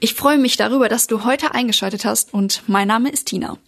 [0.00, 3.58] Ich freue mich darüber, dass du heute eingeschaltet hast und mein Name ist Tina.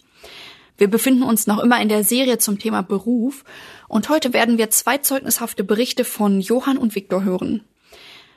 [0.77, 3.43] Wir befinden uns noch immer in der Serie zum Thema Beruf
[3.89, 7.65] und heute werden wir zwei zeugnishafte Berichte von Johann und Viktor hören.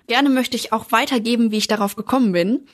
[0.08, 2.66] Gerne möchte ich auch weitergeben, wie ich darauf gekommen bin.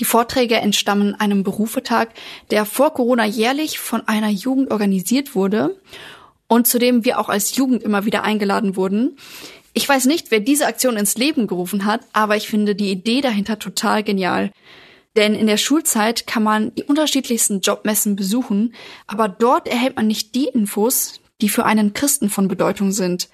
[0.00, 2.08] Die Vorträge entstammen einem Berufetag,
[2.50, 5.78] der vor Corona jährlich von einer Jugend organisiert wurde
[6.48, 9.18] und zu dem wir auch als Jugend immer wieder eingeladen wurden.
[9.76, 13.20] Ich weiß nicht, wer diese Aktion ins Leben gerufen hat, aber ich finde die Idee
[13.20, 14.52] dahinter total genial.
[15.16, 18.74] Denn in der Schulzeit kann man die unterschiedlichsten Jobmessen besuchen,
[19.08, 23.28] aber dort erhält man nicht die Infos, die für einen Christen von Bedeutung sind.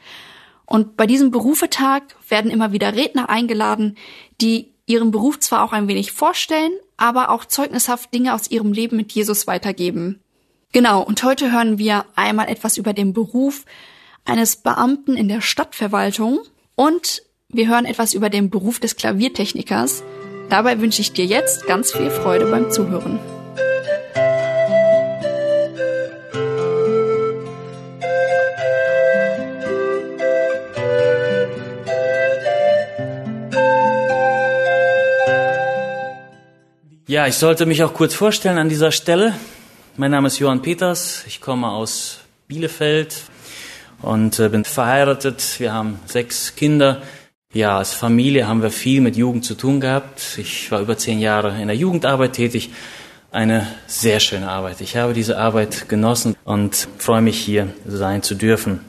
[0.64, 3.96] Und bei diesem Berufetag werden immer wieder Redner eingeladen,
[4.40, 8.96] die ihren Beruf zwar auch ein wenig vorstellen, aber auch zeugnishaft Dinge aus ihrem Leben
[8.96, 10.20] mit Jesus weitergeben.
[10.72, 13.64] Genau, und heute hören wir einmal etwas über den Beruf
[14.24, 16.40] eines Beamten in der Stadtverwaltung
[16.74, 20.02] und wir hören etwas über den Beruf des Klaviertechnikers.
[20.48, 23.18] Dabei wünsche ich dir jetzt ganz viel Freude beim Zuhören.
[37.10, 39.34] Ja, ich sollte mich auch kurz vorstellen an dieser Stelle.
[39.96, 43.16] Mein Name ist Johann Peters, ich komme aus Bielefeld,
[44.02, 45.56] und äh, bin verheiratet.
[45.58, 47.02] Wir haben sechs Kinder.
[47.52, 50.38] Ja, als Familie haben wir viel mit Jugend zu tun gehabt.
[50.38, 52.70] Ich war über zehn Jahre in der Jugendarbeit tätig.
[53.32, 54.80] Eine sehr schöne Arbeit.
[54.80, 58.80] Ich habe diese Arbeit genossen und freue mich hier sein zu dürfen.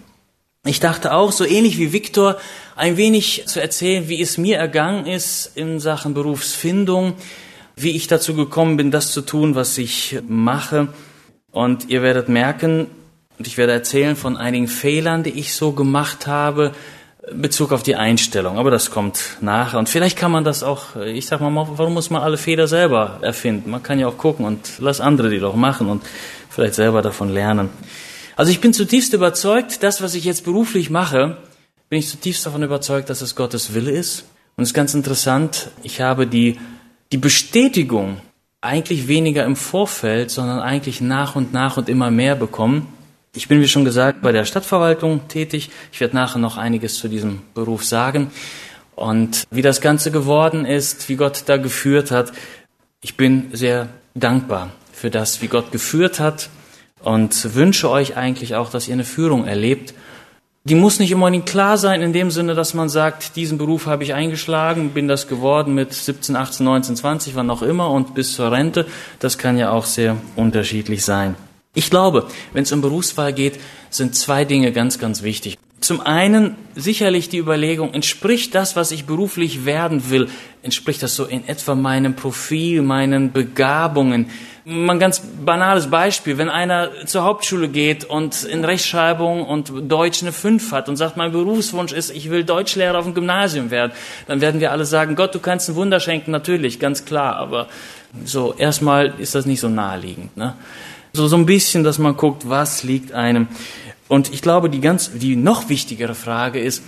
[0.66, 2.38] Ich dachte auch, so ähnlich wie Viktor,
[2.76, 7.14] ein wenig zu erzählen, wie es mir ergangen ist in Sachen Berufsfindung,
[7.76, 10.90] wie ich dazu gekommen bin, das zu tun, was ich mache.
[11.52, 12.88] Und ihr werdet merken,
[13.42, 16.74] und ich werde erzählen von einigen Fehlern, die ich so gemacht habe,
[17.28, 18.60] in Bezug auf die Einstellung.
[18.60, 19.80] Aber das kommt nachher.
[19.80, 23.18] Und vielleicht kann man das auch, ich sag mal, warum muss man alle Fehler selber
[23.24, 23.72] erfinden?
[23.72, 26.04] Man kann ja auch gucken und lass andere die doch machen und
[26.52, 27.72] vielleicht selber davon lernen.
[28.36, 31.38] Also ich bin zutiefst überzeugt, das, was ich jetzt beruflich mache,
[31.90, 34.26] bin ich zutiefst davon überzeugt, dass es Gottes Wille ist.
[34.56, 36.60] Und es ist ganz interessant, ich habe die,
[37.12, 38.18] die Bestätigung
[38.62, 43.01] eigentlich weniger im Vorfeld, sondern eigentlich nach und nach und immer mehr bekommen.
[43.34, 45.70] Ich bin, wie schon gesagt, bei der Stadtverwaltung tätig.
[45.94, 48.30] Ich werde nachher noch einiges zu diesem Beruf sagen.
[48.94, 52.34] Und wie das Ganze geworden ist, wie Gott da geführt hat,
[53.02, 56.50] ich bin sehr dankbar für das, wie Gott geführt hat
[57.04, 59.94] und wünsche euch eigentlich auch, dass ihr eine Führung erlebt.
[60.66, 64.04] Die muss nicht immer klar sein in dem Sinne, dass man sagt, diesen Beruf habe
[64.04, 68.34] ich eingeschlagen, bin das geworden mit 17, 18, 19, 20, wann auch immer und bis
[68.34, 68.86] zur Rente.
[69.20, 71.36] Das kann ja auch sehr unterschiedlich sein.
[71.74, 73.60] Ich glaube, wenn es um Berufswahl geht,
[73.90, 75.58] sind zwei Dinge ganz, ganz wichtig.
[75.80, 80.30] Zum einen sicherlich die Überlegung, entspricht das, was ich beruflich werden will,
[80.62, 84.30] entspricht das so in etwa meinem Profil, meinen Begabungen?
[84.66, 90.34] Ein ganz banales Beispiel, wenn einer zur Hauptschule geht und in Rechtschreibung und Deutsch eine
[90.34, 93.94] 5 hat und sagt, mein Berufswunsch ist, ich will Deutschlehrer auf dem Gymnasium werden,
[94.28, 97.68] dann werden wir alle sagen, Gott, du kannst ein Wunder schenken, natürlich, ganz klar, aber
[98.24, 100.38] so erstmal ist das nicht so naheliegend.
[100.38, 100.54] Ne?
[101.14, 103.48] So, so ein bisschen, dass man guckt, was liegt einem.
[104.08, 106.84] Und ich glaube, die ganz, die noch wichtigere Frage ist,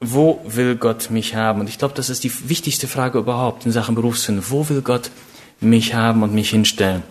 [0.00, 1.60] wo will Gott mich haben?
[1.60, 4.44] Und ich glaube, das ist die wichtigste Frage überhaupt in Sachen Berufsfindung.
[4.48, 5.10] Wo will Gott
[5.60, 7.02] mich haben und mich hinstellen?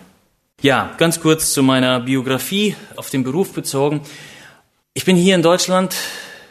[0.62, 4.00] Ja, ganz kurz zu meiner Biografie auf den Beruf bezogen.
[4.92, 5.94] Ich bin hier in Deutschland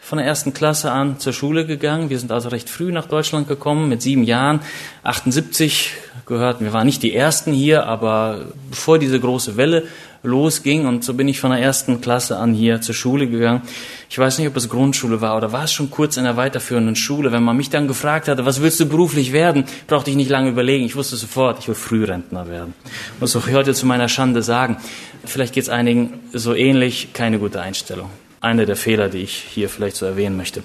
[0.00, 2.08] von der ersten Klasse an zur Schule gegangen.
[2.08, 4.60] Wir sind also recht früh nach Deutschland gekommen, mit sieben Jahren.
[5.02, 5.92] 78
[6.24, 9.86] gehörten, wir waren nicht die Ersten hier, aber bevor diese große Welle
[10.22, 13.62] losging und so bin ich von der ersten Klasse an hier zur Schule gegangen.
[14.10, 16.96] Ich weiß nicht, ob es Grundschule war oder war es schon kurz in der weiterführenden
[16.96, 17.32] Schule.
[17.32, 20.50] Wenn man mich dann gefragt hatte, was willst du beruflich werden, brauchte ich nicht lange
[20.50, 20.84] überlegen.
[20.84, 22.74] Ich wusste sofort, ich will Frührentner werden.
[23.20, 24.78] Muss auch heute zu meiner Schande sagen.
[25.24, 28.10] Vielleicht geht es einigen so ähnlich, keine gute Einstellung
[28.40, 30.62] einer der Fehler, die ich hier vielleicht so erwähnen möchte.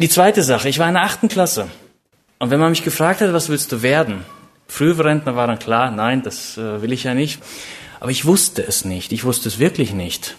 [0.00, 1.68] Die zweite Sache, ich war in der achten Klasse.
[2.38, 4.24] Und wenn man mich gefragt hat, was willst du werden?
[4.68, 7.40] Frührentner war dann klar, nein, das äh, will ich ja nicht.
[8.00, 9.12] Aber ich wusste es nicht.
[9.12, 10.36] Ich wusste es wirklich nicht.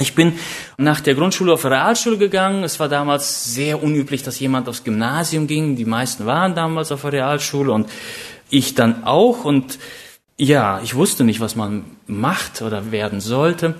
[0.00, 0.38] Ich bin
[0.78, 2.64] nach der Grundschule auf Realschule gegangen.
[2.64, 5.76] Es war damals sehr unüblich, dass jemand aufs Gymnasium ging.
[5.76, 7.88] Die meisten waren damals auf der Realschule und
[8.48, 9.44] ich dann auch.
[9.44, 9.78] Und
[10.38, 13.74] ja, ich wusste nicht, was man macht oder werden sollte.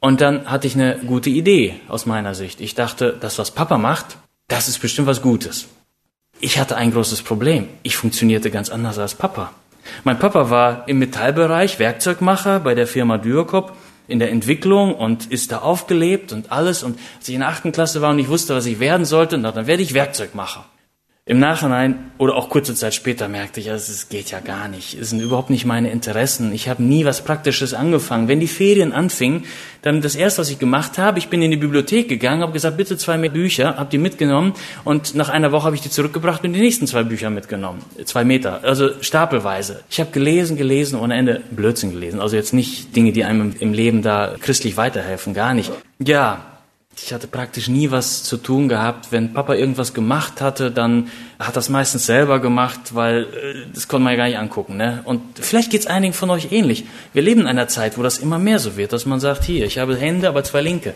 [0.00, 2.60] Und dann hatte ich eine gute Idee aus meiner Sicht.
[2.60, 4.16] Ich dachte, das, was Papa macht,
[4.48, 5.68] das ist bestimmt was Gutes.
[6.40, 7.68] Ich hatte ein großes Problem.
[7.84, 9.52] Ich funktionierte ganz anders als Papa.
[10.04, 13.76] Mein Papa war im Metallbereich Werkzeugmacher bei der Firma Dürkop
[14.08, 16.82] in der Entwicklung und ist da aufgelebt und alles.
[16.82, 19.38] Und als ich in der achten Klasse war und ich wusste, was ich werden sollte,
[19.38, 20.64] dann werde ich Werkzeugmacher.
[21.24, 24.98] Im Nachhinein oder auch kurze Zeit später merkte ich, also es geht ja gar nicht.
[24.98, 26.52] Es sind überhaupt nicht meine Interessen.
[26.52, 28.26] Ich habe nie was Praktisches angefangen.
[28.26, 29.44] Wenn die Ferien anfingen,
[29.82, 32.76] dann das erste, was ich gemacht habe, ich bin in die Bibliothek gegangen, habe gesagt,
[32.76, 36.42] bitte zwei mehr Bücher, habe die mitgenommen und nach einer Woche habe ich die zurückgebracht
[36.42, 37.84] und die nächsten zwei Bücher mitgenommen.
[38.04, 39.84] Zwei Meter, also stapelweise.
[39.90, 42.20] Ich habe gelesen, gelesen, ohne Ende Blödsinn gelesen.
[42.20, 45.70] Also jetzt nicht Dinge, die einem im Leben da christlich weiterhelfen, gar nicht.
[46.00, 46.51] Ja,
[47.00, 49.10] ich hatte praktisch nie was zu tun gehabt.
[49.10, 53.26] Wenn Papa irgendwas gemacht hatte, dann hat das meistens selber gemacht, weil äh,
[53.72, 54.76] das konnte man ja gar nicht angucken.
[54.76, 55.00] Ne?
[55.04, 56.84] Und vielleicht geht's einigen von euch ähnlich.
[57.12, 59.64] Wir leben in einer Zeit, wo das immer mehr so wird, dass man sagt, hier,
[59.64, 60.94] ich habe Hände, aber zwei linke.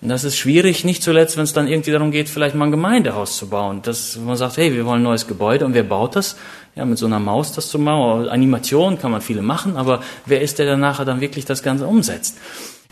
[0.00, 2.70] Und das ist schwierig, nicht zuletzt, wenn es dann irgendwie darum geht, vielleicht mal ein
[2.70, 3.80] Gemeindehaus zu bauen.
[3.82, 6.36] Dass man sagt, hey, wir wollen ein neues Gebäude und wer baut das?
[6.74, 8.28] Ja, mit so einer Maus das zu machen.
[8.28, 11.86] Animation kann man viele machen, aber wer ist der, der nachher dann wirklich das Ganze
[11.86, 12.38] umsetzt?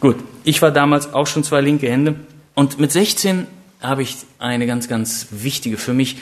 [0.01, 2.15] Gut, ich war damals auch schon zwei linke Hände
[2.55, 3.47] und mit 16
[3.81, 6.17] habe ich eine ganz, ganz wichtige, für mich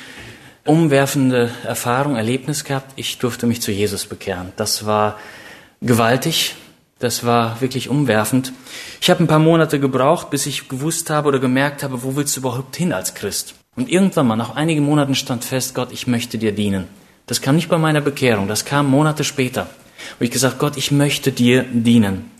[0.64, 2.92] umwerfende Erfahrung, Erlebnis gehabt.
[2.96, 4.52] Ich durfte mich zu Jesus bekehren.
[4.56, 5.18] Das war
[5.80, 6.54] gewaltig.
[6.98, 8.52] Das war wirklich umwerfend.
[9.00, 12.36] Ich habe ein paar Monate gebraucht, bis ich gewusst habe oder gemerkt habe, wo willst
[12.36, 13.54] du überhaupt hin als Christ?
[13.74, 16.88] Und irgendwann mal, nach einigen Monaten stand fest, Gott, ich möchte dir dienen.
[17.26, 19.68] Das kam nicht bei meiner Bekehrung, das kam Monate später.
[20.18, 22.30] Wo ich gesagt, Gott, ich möchte dir dienen.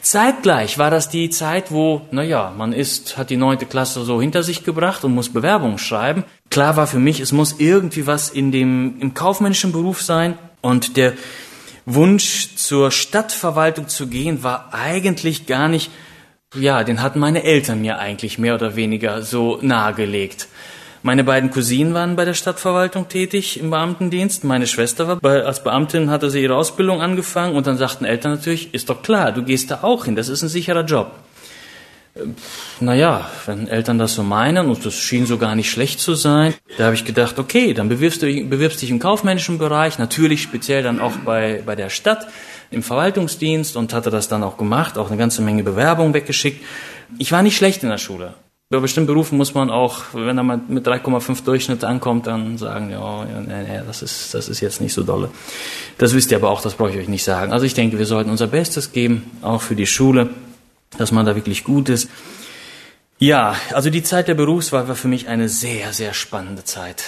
[0.00, 4.42] Zeitgleich war das die Zeit, wo, naja, man ist, hat die neunte Klasse so hinter
[4.42, 6.24] sich gebracht und muss Bewerbungen schreiben.
[6.50, 10.38] Klar war für mich, es muss irgendwie was in dem, im kaufmännischen Beruf sein.
[10.60, 11.14] Und der
[11.84, 15.90] Wunsch, zur Stadtverwaltung zu gehen, war eigentlich gar nicht,
[16.54, 20.48] ja, den hatten meine Eltern mir eigentlich mehr oder weniger so nahegelegt.
[21.06, 24.42] Meine beiden Cousinen waren bei der Stadtverwaltung tätig im Beamtendienst.
[24.42, 28.32] Meine Schwester war bei, als Beamtin, hatte sie ihre Ausbildung angefangen und dann sagten Eltern
[28.32, 31.12] natürlich, ist doch klar, du gehst da auch hin, das ist ein sicherer Job.
[32.80, 36.54] Naja, wenn Eltern das so meinen, und das schien so gar nicht schlecht zu sein,
[36.76, 40.82] da habe ich gedacht, okay, dann bewirbst du bewirbst dich im kaufmännischen Bereich, natürlich speziell
[40.82, 42.26] dann auch bei, bei der Stadt,
[42.72, 46.64] im Verwaltungsdienst und hatte das dann auch gemacht, auch eine ganze Menge Bewerbungen weggeschickt.
[47.16, 48.34] Ich war nicht schlecht in der Schule.
[48.68, 52.90] Bei bestimmten Berufen muss man auch, wenn er mal mit 3,5 Durchschnitt ankommt, dann sagen,
[52.90, 55.30] ja, nee, nee, das ist, das ist jetzt nicht so dolle.
[55.98, 57.52] Das wisst ihr aber auch, das brauche ich euch nicht sagen.
[57.52, 60.30] Also ich denke, wir sollten unser Bestes geben, auch für die Schule,
[60.98, 62.10] dass man da wirklich gut ist.
[63.20, 67.04] Ja, also die Zeit der Berufswahl war für mich eine sehr, sehr spannende Zeit.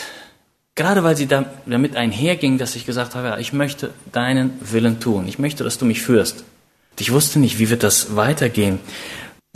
[0.76, 5.26] Gerade weil sie damit einherging, dass ich gesagt habe, ja, ich möchte deinen Willen tun.
[5.26, 6.44] Ich möchte, dass du mich führst.
[7.00, 8.78] Ich wusste nicht, wie wird das weitergehen.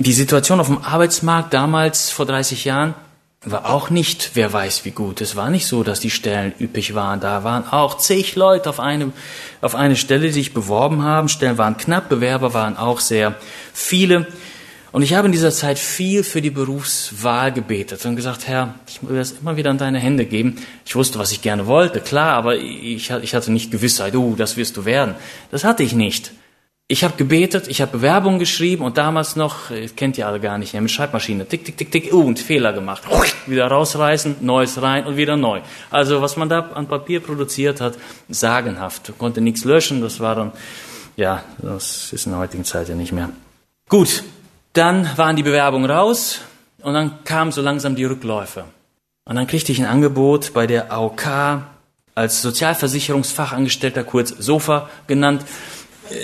[0.04, 2.94] Die Situation auf dem Arbeitsmarkt damals vor 30 Jahren
[3.44, 5.20] war auch nicht, wer weiß wie gut.
[5.20, 7.20] Es war nicht so, dass die Stellen üppig waren.
[7.20, 9.12] Da waren auch zig Leute auf eine,
[9.60, 11.28] auf eine Stelle, die sich beworben haben.
[11.28, 13.36] Stellen waren knapp, Bewerber waren auch sehr
[13.72, 14.26] viele.
[14.90, 19.04] Und ich habe in dieser Zeit viel für die Berufswahl gebetet und gesagt, Herr, ich
[19.04, 20.56] will das immer wieder in deine Hände geben.
[20.84, 24.56] Ich wusste, was ich gerne wollte, klar, aber ich, ich hatte nicht Gewissheit, oh, das
[24.56, 25.14] wirst du werden.
[25.52, 26.32] Das hatte ich nicht.
[26.92, 30.74] Ich habe gebetet, ich habe Bewerbungen geschrieben und damals noch, kennt ihr alle gar nicht,
[30.74, 33.04] mit Schreibmaschine, tick, tick, tick, tick, uh, und Fehler gemacht.
[33.46, 35.62] Wieder rausreißen, Neues rein und wieder neu.
[35.90, 37.94] Also was man da an Papier produziert hat,
[38.28, 39.08] sagenhaft.
[39.08, 40.52] Ich konnte nichts löschen, das war dann,
[41.16, 43.30] ja, das ist in der heutigen Zeit ja nicht mehr.
[43.88, 44.22] Gut,
[44.74, 46.40] dann waren die Bewerbungen raus
[46.82, 48.64] und dann kamen so langsam die Rückläufe.
[49.24, 51.62] Und dann kriegte ich ein Angebot bei der AOK
[52.14, 55.46] als Sozialversicherungsfachangestellter, kurz SOFA genannt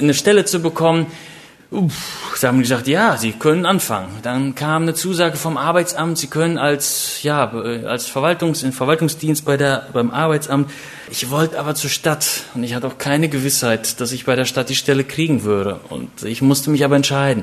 [0.00, 1.06] eine Stelle zu bekommen.
[1.70, 4.08] Uff, sie haben gesagt, ja, Sie können anfangen.
[4.22, 9.58] Dann kam eine Zusage vom Arbeitsamt, Sie können als, ja, als Verwaltungs, in Verwaltungsdienst bei
[9.58, 10.70] der, beim Arbeitsamt.
[11.10, 14.46] Ich wollte aber zur Stadt und ich hatte auch keine Gewissheit, dass ich bei der
[14.46, 15.80] Stadt die Stelle kriegen würde.
[15.90, 17.42] Und ich musste mich aber entscheiden.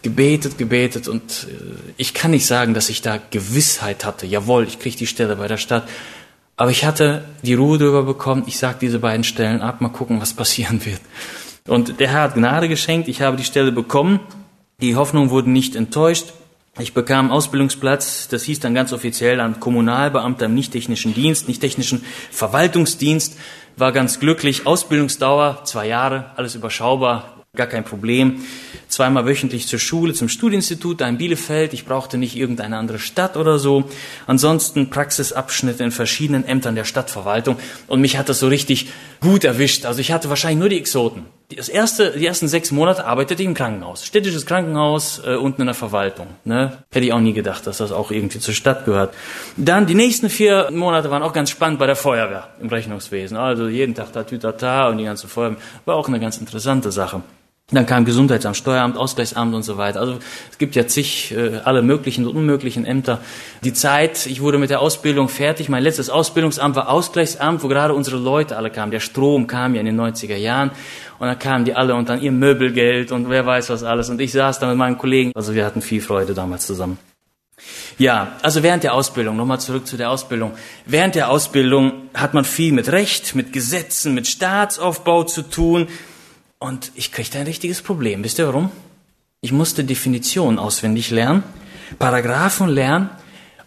[0.00, 4.26] Gebetet, gebetet und äh, ich kann nicht sagen, dass ich da Gewissheit hatte.
[4.26, 5.86] Jawohl, ich kriege die Stelle bei der Stadt.
[6.56, 10.20] Aber ich hatte die Ruhe darüber bekommen, ich sage diese beiden Stellen ab, mal gucken,
[10.20, 11.00] was passieren wird.
[11.68, 13.08] Und der Herr hat Gnade geschenkt.
[13.08, 14.20] Ich habe die Stelle bekommen.
[14.80, 16.32] Die Hoffnung wurde nicht enttäuscht.
[16.78, 23.36] Ich bekam Ausbildungsplatz, das hieß dann ganz offiziell dann Kommunalbeamter im nicht-technischen Dienst, nicht-technischen Verwaltungsdienst,
[23.76, 24.66] war ganz glücklich.
[24.66, 28.42] Ausbildungsdauer, zwei Jahre, alles überschaubar, gar kein Problem.
[28.88, 31.74] Zweimal wöchentlich zur Schule, zum Studieninstitut da in Bielefeld.
[31.74, 33.84] Ich brauchte nicht irgendeine andere Stadt oder so.
[34.26, 37.58] Ansonsten Praxisabschnitte in verschiedenen Ämtern der Stadtverwaltung.
[37.86, 38.88] Und mich hat das so richtig
[39.20, 39.84] gut erwischt.
[39.84, 41.26] Also ich hatte wahrscheinlich nur die Exoten.
[41.56, 44.04] Das erste, die ersten sechs Monate arbeitete ich im Krankenhaus.
[44.04, 46.26] Städtisches Krankenhaus, äh, unten in der Verwaltung.
[46.44, 46.78] Ne?
[46.92, 49.14] Hätte ich auch nie gedacht, dass das auch irgendwie zur Stadt gehört.
[49.56, 53.36] Dann die nächsten vier Monate waren auch ganz spannend bei der Feuerwehr im Rechnungswesen.
[53.36, 55.58] Also jeden Tag da Tütata und die ganze Feuerwehr.
[55.84, 57.22] War auch eine ganz interessante Sache.
[57.72, 60.00] Dann kam Gesundheitsamt, Steueramt, Ausgleichsamt und so weiter.
[60.00, 60.18] Also
[60.50, 63.20] es gibt ja zig, äh, alle möglichen und unmöglichen Ämter.
[63.64, 65.70] Die Zeit, ich wurde mit der Ausbildung fertig.
[65.70, 68.92] Mein letztes Ausbildungsamt war Ausgleichsamt, wo gerade unsere Leute alle kamen.
[68.92, 70.70] Der Strom kam ja in den 90er Jahren.
[71.18, 74.10] Und dann kamen die alle und dann ihr Möbelgeld und wer weiß was alles.
[74.10, 75.32] Und ich saß da mit meinen Kollegen.
[75.34, 76.98] Also wir hatten viel Freude damals zusammen.
[77.98, 80.52] Ja, also während der Ausbildung, nochmal zurück zu der Ausbildung.
[80.86, 85.88] Während der Ausbildung hat man viel mit Recht, mit Gesetzen, mit Staatsaufbau zu tun.
[86.62, 88.22] Und ich kriegte ein richtiges Problem.
[88.22, 88.70] Wisst ihr warum?
[89.40, 91.42] Ich musste Definitionen auswendig lernen,
[91.98, 93.10] Paragraphen lernen.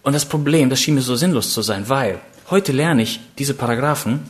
[0.02, 3.54] Und das Problem, das schien mir so sinnlos zu sein, weil heute lerne ich diese
[3.54, 4.22] Paragraphen,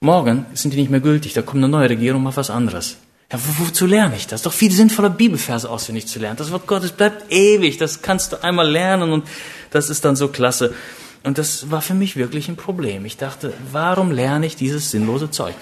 [0.00, 2.98] morgen sind die nicht mehr gültig, da kommt eine neue Regierung, macht was anderes.
[3.32, 4.42] Ja, wo, wozu lerne ich das?
[4.42, 6.36] Doch viel sinnvoller, Bibelverse auswendig zu lernen.
[6.36, 9.26] Das Wort Gottes bleibt ewig, das kannst du einmal lernen und
[9.70, 10.74] das ist dann so klasse.
[11.22, 13.06] Und das war für mich wirklich ein Problem.
[13.06, 15.54] Ich dachte, warum lerne ich dieses sinnlose Zeug?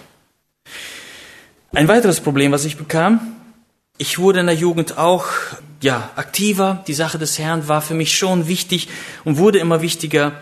[1.72, 3.20] Ein weiteres Problem, was ich bekam,
[3.96, 5.26] ich wurde in der Jugend auch
[5.80, 6.82] ja, aktiver.
[6.88, 8.88] Die Sache des Herrn war für mich schon wichtig
[9.24, 10.32] und wurde immer wichtiger.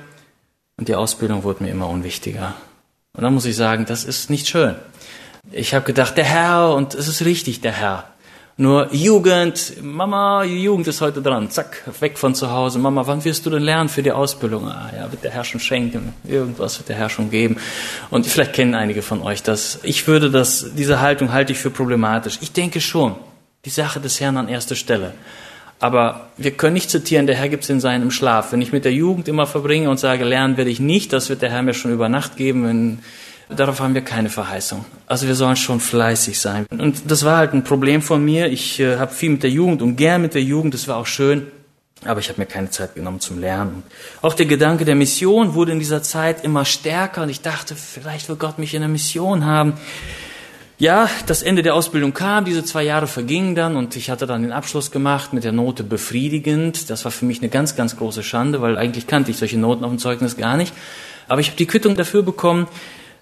[0.79, 2.55] Und die Ausbildung wurde mir immer unwichtiger.
[3.13, 4.77] Und dann muss ich sagen, das ist nicht schön.
[5.53, 8.05] Ich habe gedacht, der Herr, und es ist richtig, der Herr.
[8.61, 11.49] Nur Jugend, Mama, Jugend ist heute dran.
[11.49, 12.81] Zack, weg von zu Hause.
[12.81, 14.67] Mama, wann wirst du denn lernen für die Ausbildung?
[14.67, 16.13] Ah ja, wird der Herr schon schenken.
[16.25, 17.59] Irgendwas wird der Herr schon geben.
[18.11, 19.79] Und vielleicht kennen einige von euch das.
[19.85, 22.39] Ich würde das, diese Haltung halte ich für problematisch.
[22.41, 23.15] Ich denke schon,
[23.65, 25.15] die Sache des Herrn an erster Stelle.
[25.79, 28.51] Aber wir können nicht zitieren, der Herr gibt es in seinem Schlaf.
[28.51, 31.43] Wenn ich mit der Jugend immer verbringe und sage, lernen werde ich nicht, das wird
[31.43, 32.99] der Herr mir schon über Nacht geben, wenn
[33.49, 34.85] Darauf haben wir keine Verheißung.
[35.07, 36.67] Also wir sollen schon fleißig sein.
[36.71, 38.49] Und das war halt ein Problem von mir.
[38.49, 41.07] Ich äh, habe viel mit der Jugend und gern mit der Jugend, das war auch
[41.07, 41.47] schön.
[42.05, 43.83] Aber ich habe mir keine Zeit genommen zum Lernen.
[44.23, 48.29] Auch der Gedanke der Mission wurde in dieser Zeit immer stärker und ich dachte, vielleicht
[48.29, 49.73] will Gott mich in der Mission haben.
[50.79, 54.43] Ja, das Ende der Ausbildung kam, diese zwei Jahre vergingen dann und ich hatte dann
[54.43, 56.89] den Abschluss gemacht mit der Note befriedigend.
[56.89, 59.83] Das war für mich eine ganz, ganz große Schande, weil eigentlich kannte ich solche Noten
[59.83, 60.73] auf dem Zeugnis gar nicht.
[61.27, 62.69] Aber ich habe die Quittung dafür bekommen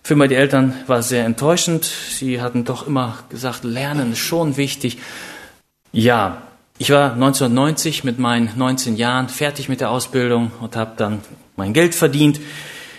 [0.07, 1.85] für meine Eltern war es sehr enttäuschend.
[1.85, 4.99] Sie hatten doch immer gesagt, Lernen ist schon wichtig.
[5.91, 6.43] Ja,
[6.79, 11.23] ich war 1990 mit meinen 19 Jahren fertig mit der Ausbildung und habe dann
[11.57, 12.39] mein Geld verdient.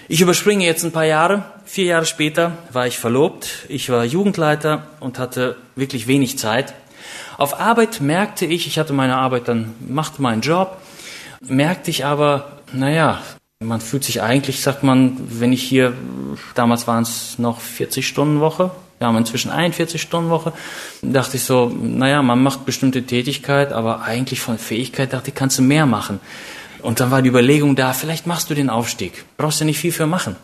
[0.10, 1.46] Ich überspringe jetzt ein paar Jahre.
[1.64, 3.66] Vier Jahre später war ich verlobt.
[3.70, 6.74] Ich war Jugendleiter und hatte wirklich wenig Zeit.
[7.38, 10.76] Auf Arbeit merkte ich, ich hatte meine Arbeit dann, machte meinen Job,
[11.40, 13.22] merkte ich aber, naja,
[13.60, 15.94] man fühlt sich eigentlich, sagt man, wenn ich hier,
[16.54, 20.54] damals waren es noch 40 Stunden Woche, wir haben inzwischen 41 Stunden Woche,
[21.02, 25.58] dachte ich so, naja, man macht bestimmte Tätigkeit, aber eigentlich von Fähigkeit dachte ich, kannst
[25.58, 26.20] du mehr machen.
[26.84, 29.26] Und dann war die Überlegung da, vielleicht machst du den Aufstieg.
[29.38, 30.36] Brauchst du nicht viel für machen.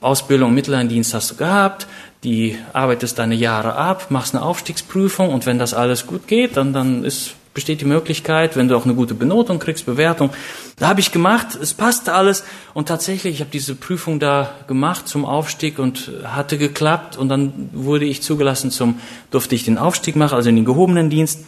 [0.00, 1.86] Ausbildung, Mitteldienst hast du gehabt,
[2.24, 6.72] die arbeitest deine Jahre ab, machst eine Aufstiegsprüfung und wenn das alles gut geht, dann,
[6.72, 10.30] dann ist besteht die Möglichkeit, wenn du auch eine gute Benotung kriegst, Bewertung.
[10.78, 12.44] Da habe ich gemacht, es passte alles
[12.74, 17.70] und tatsächlich, ich habe diese Prüfung da gemacht zum Aufstieg und hatte geklappt und dann
[17.72, 21.40] wurde ich zugelassen zum, durfte ich den Aufstieg machen, also in den gehobenen Dienst.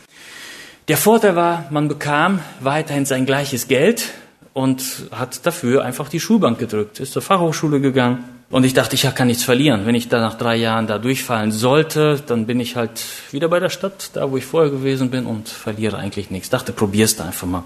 [0.89, 4.11] Der Vorteil war, man bekam weiterhin sein gleiches Geld
[4.53, 9.03] und hat dafür einfach die Schulbank gedrückt, ist zur Fachhochschule gegangen und ich dachte, ich
[9.17, 9.85] kann nichts verlieren.
[9.85, 13.59] Wenn ich da nach drei Jahren da durchfallen sollte, dann bin ich halt wieder bei
[13.59, 16.51] der Stadt, da wo ich vorher gewesen bin und verliere eigentlich nichts.
[16.51, 17.65] Dachte, probier's da einfach mal.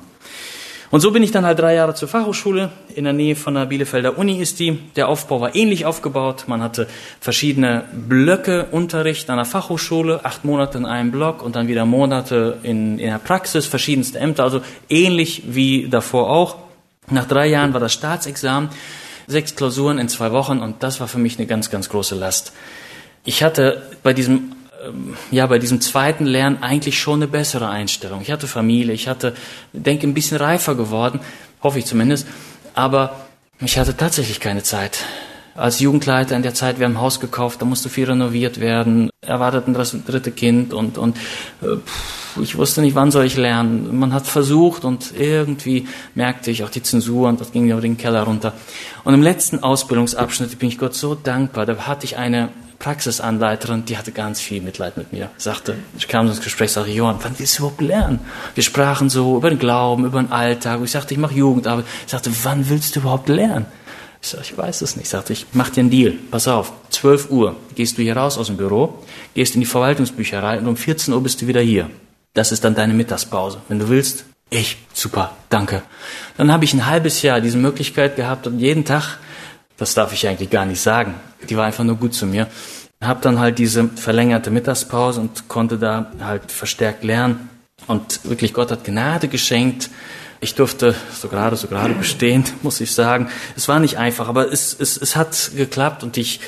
[0.90, 2.70] Und so bin ich dann halt drei Jahre zur Fachhochschule.
[2.94, 4.78] In der Nähe von der Bielefelder Uni ist die.
[4.96, 6.44] Der Aufbau war ähnlich aufgebaut.
[6.46, 6.88] Man hatte
[7.20, 12.56] verschiedene Blöcke Unterricht an der Fachhochschule, acht Monate in einem Block und dann wieder Monate
[12.62, 16.56] in, in der Praxis, verschiedenste Ämter, also ähnlich wie davor auch.
[17.10, 18.70] Nach drei Jahren war das Staatsexamen
[19.28, 22.52] sechs Klausuren in zwei Wochen und das war für mich eine ganz, ganz große Last.
[23.24, 28.22] Ich hatte bei diesem ähm, ja, bei diesem zweiten Lernen eigentlich schon eine bessere Einstellung.
[28.22, 29.34] Ich hatte Familie, ich hatte,
[29.72, 31.20] denke, ein bisschen reifer geworden,
[31.62, 32.26] hoffe ich zumindest,
[32.74, 33.26] aber
[33.60, 35.00] ich hatte tatsächlich keine Zeit
[35.58, 39.10] als Jugendleiter in der Zeit, wir haben ein Haus gekauft, da musste viel renoviert werden,
[39.20, 41.16] erwartet ein dritte Kind und, und
[41.62, 41.76] äh,
[42.40, 43.98] ich wusste nicht, wann soll ich lernen.
[43.98, 47.96] Man hat versucht und irgendwie merkte ich auch die Zensur und das ging ja den
[47.96, 48.52] Keller runter.
[49.04, 53.98] Und im letzten Ausbildungsabschnitt bin ich Gott so dankbar, da hatte ich eine Praxisanleiterin, die
[53.98, 55.30] hatte ganz viel Mitleid mit mir.
[55.36, 58.20] Sagte, ich kam ins Gespräch, sagte, Johann, wann willst du überhaupt lernen?
[58.54, 60.80] Wir sprachen so über den Glauben, über den Alltag.
[60.84, 61.86] Ich sagte, ich mache Jugendarbeit.
[62.06, 63.66] Ich sagte, wann willst du überhaupt lernen?
[64.20, 65.06] Ich sage, ich weiß es nicht.
[65.06, 66.14] Ich sagte, ich mach dir einen Deal.
[66.30, 68.98] Pass auf, 12 Uhr gehst du hier raus aus dem Büro,
[69.34, 71.90] gehst in die Verwaltungsbücherei und um 14 Uhr bist du wieder hier.
[72.34, 73.60] Das ist dann deine Mittagspause.
[73.68, 75.82] Wenn du willst, ich, super, danke.
[76.36, 79.18] Dann habe ich ein halbes Jahr diese Möglichkeit gehabt und jeden Tag,
[79.76, 81.14] das darf ich eigentlich gar nicht sagen,
[81.48, 82.48] die war einfach nur gut zu mir,
[83.00, 87.48] habe dann halt diese verlängerte Mittagspause und konnte da halt verstärkt lernen.
[87.86, 89.90] Und wirklich, Gott hat Gnade geschenkt.
[90.40, 93.28] Ich durfte so gerade, so gerade bestehen, muss ich sagen.
[93.56, 96.40] Es war nicht einfach, aber es, es, es hat geklappt und ich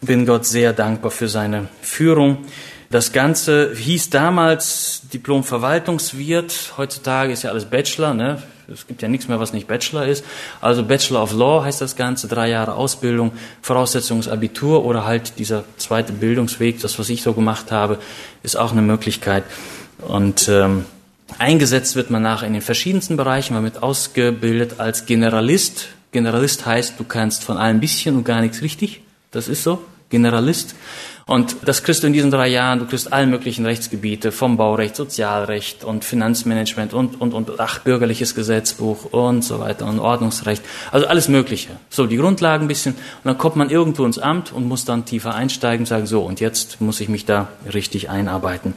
[0.00, 2.44] bin Gott sehr dankbar für seine Führung.
[2.90, 6.74] Das Ganze hieß damals Diplom-Verwaltungswirt.
[6.76, 8.14] Heutzutage ist ja alles Bachelor.
[8.14, 8.40] Ne?
[8.72, 10.24] Es gibt ja nichts mehr, was nicht Bachelor ist.
[10.60, 12.28] Also Bachelor of Law heißt das Ganze.
[12.28, 16.80] Drei Jahre Ausbildung, Voraussetzung ist Abitur oder halt dieser zweite Bildungsweg.
[16.80, 17.98] Das, was ich so gemacht habe,
[18.42, 19.44] ist auch eine Möglichkeit.
[19.98, 20.84] Und ähm,
[21.38, 23.54] eingesetzt wird man nachher in den verschiedensten Bereichen.
[23.54, 25.88] Man wird ausgebildet als Generalist.
[26.12, 29.02] Generalist heißt, du kannst von allem bisschen und gar nichts richtig.
[29.30, 29.84] Das ist so.
[30.08, 30.74] Generalist.
[31.28, 34.94] Und das kriegst du in diesen drei Jahren, du kriegst alle möglichen Rechtsgebiete, vom Baurecht,
[34.94, 40.62] Sozialrecht und Finanzmanagement und, und, und, ach, bürgerliches Gesetzbuch und so weiter und Ordnungsrecht.
[40.92, 41.70] Also alles Mögliche.
[41.90, 42.94] So, die Grundlagen ein bisschen.
[42.94, 46.22] Und dann kommt man irgendwo ins Amt und muss dann tiefer einsteigen und sagen, so,
[46.22, 48.74] und jetzt muss ich mich da richtig einarbeiten.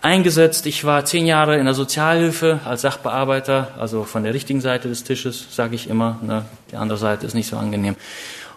[0.00, 4.88] Eingesetzt, ich war zehn Jahre in der Sozialhilfe als Sachbearbeiter, also von der richtigen Seite
[4.88, 6.18] des Tisches, sage ich immer.
[6.22, 6.46] Ne?
[6.72, 7.96] Die andere Seite ist nicht so angenehm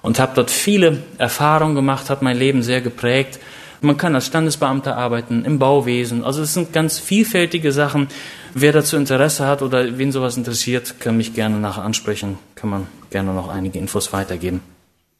[0.03, 3.39] und habe dort viele Erfahrungen gemacht, hat mein Leben sehr geprägt.
[3.81, 6.23] Man kann als Standesbeamter arbeiten, im Bauwesen.
[6.23, 8.07] Also es sind ganz vielfältige Sachen.
[8.53, 12.37] Wer dazu Interesse hat oder wen sowas interessiert, kann mich gerne nachher ansprechen.
[12.55, 14.61] Kann man gerne noch einige Infos weitergeben.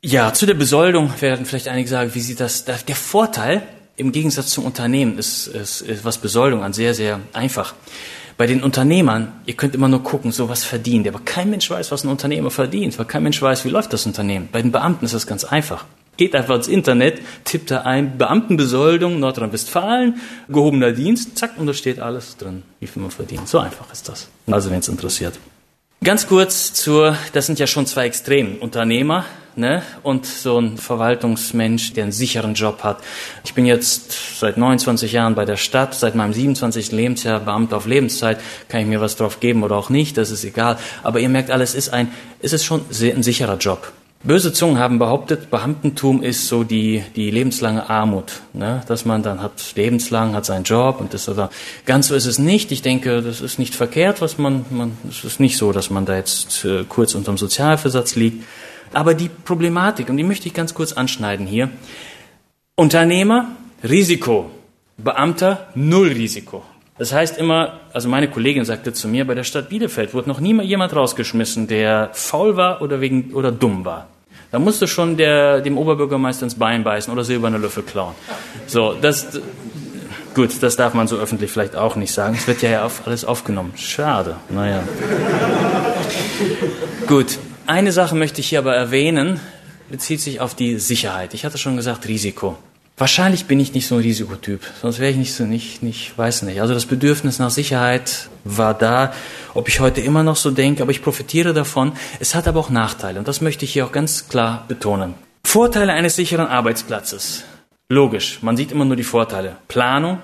[0.01, 2.65] Ja, zu der Besoldung werden vielleicht einige sagen, wie sieht das?
[2.65, 3.63] Der Vorteil
[3.95, 7.73] im Gegensatz zum Unternehmen ist, ist, ist was Besoldung an sehr, sehr einfach.
[8.37, 11.07] Bei den Unternehmern, ihr könnt immer nur gucken, so was verdient.
[11.07, 14.05] Aber kein Mensch weiß, was ein Unternehmer verdient, weil kein Mensch weiß, wie läuft das
[14.05, 14.49] Unternehmen.
[14.51, 15.85] Bei den Beamten ist das ganz einfach.
[16.17, 21.99] Geht einfach ins Internet, tippt da ein Beamtenbesoldung Nordrhein-Westfalen, gehobener Dienst, zack, und da steht
[21.99, 23.47] alles drin, wie viel man verdient.
[23.47, 24.27] So einfach ist das.
[24.45, 25.39] Also, wenn es interessiert.
[26.03, 28.59] Ganz kurz zur, das sind ja schon zwei Extremen.
[28.59, 29.81] Unternehmer ne?
[30.03, 32.97] und so ein Verwaltungsmensch, der einen sicheren Job hat.
[33.43, 36.91] Ich bin jetzt seit 29 Jahren bei der Stadt, seit meinem 27.
[36.91, 38.39] Lebensjahr Beamter auf Lebenszeit,
[38.69, 40.77] kann ich mir was drauf geben oder auch nicht, das ist egal.
[41.03, 43.91] Aber ihr merkt alles, ist ein, ist es schon ein sicherer Job.
[44.25, 48.81] Böse Zungen haben behauptet, Beamtentum ist so die, die lebenslange Armut, ne?
[48.87, 51.49] dass man dann hat lebenslang, hat seinen Job und das oder
[51.85, 52.71] ganz so ist es nicht.
[52.71, 56.05] Ich denke, das ist nicht verkehrt, was man, man, es ist nicht so, dass man
[56.05, 58.45] da jetzt äh, kurz unterm Sozialversatz liegt.
[58.93, 61.69] Aber die Problematik, und die möchte ich ganz kurz anschneiden hier.
[62.75, 63.47] Unternehmer,
[63.83, 64.51] Risiko.
[64.97, 66.63] Beamter, Null Risiko.
[66.97, 70.39] Das heißt immer, also meine Kollegin sagte zu mir, bei der Stadt Bielefeld wurde noch
[70.39, 74.07] nie jemand rausgeschmissen, der faul war oder wegen oder dumm war.
[74.51, 78.13] Da musste schon der, dem Oberbürgermeister ins Bein beißen oder silberne Löffel klauen.
[78.67, 79.41] So, das,
[80.35, 82.35] gut, das darf man so öffentlich vielleicht auch nicht sagen.
[82.37, 83.73] Es wird ja auf, alles aufgenommen.
[83.75, 84.83] Schade, naja.
[87.07, 89.39] gut, eine Sache möchte ich hier aber erwähnen,
[89.89, 91.33] bezieht sich auf die Sicherheit.
[91.33, 92.57] Ich hatte schon gesagt, Risiko.
[92.95, 96.43] Wahrscheinlich bin ich nicht so ein Risikotyp, sonst wäre ich nicht so, nicht, nicht, weiß
[96.43, 96.61] nicht.
[96.61, 99.13] Also das Bedürfnis nach Sicherheit war da,
[99.55, 101.93] ob ich heute immer noch so denke, aber ich profitiere davon.
[102.19, 105.15] Es hat aber auch Nachteile und das möchte ich hier auch ganz klar betonen.
[105.43, 107.45] Vorteile eines sicheren Arbeitsplatzes.
[107.89, 109.57] Logisch, man sieht immer nur die Vorteile.
[109.67, 110.19] Planung,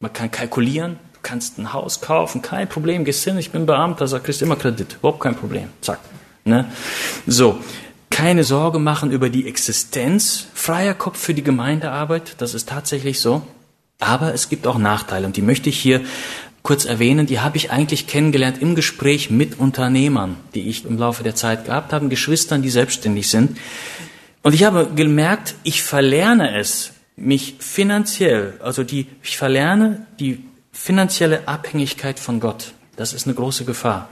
[0.00, 4.08] man kann kalkulieren, du kannst ein Haus kaufen, kein Problem, gehst hin, ich bin Beamter,
[4.08, 6.00] sag, kriegst immer Kredit, überhaupt kein Problem, zack.
[6.44, 6.66] Ne?
[7.26, 7.58] So,
[8.10, 10.46] keine Sorge machen über die Existenz.
[10.54, 13.42] Freier Kopf für die Gemeindearbeit, das ist tatsächlich so.
[13.98, 16.00] Aber es gibt auch Nachteile und die möchte ich hier
[16.62, 17.26] kurz erwähnen.
[17.26, 21.66] Die habe ich eigentlich kennengelernt im Gespräch mit Unternehmern, die ich im Laufe der Zeit
[21.66, 23.58] gehabt habe, Geschwistern, die selbstständig sind.
[24.42, 31.46] Und ich habe gemerkt, ich verlerne es, mich finanziell, also die, ich verlerne die finanzielle
[31.46, 32.72] Abhängigkeit von Gott.
[32.96, 34.08] Das ist eine große Gefahr.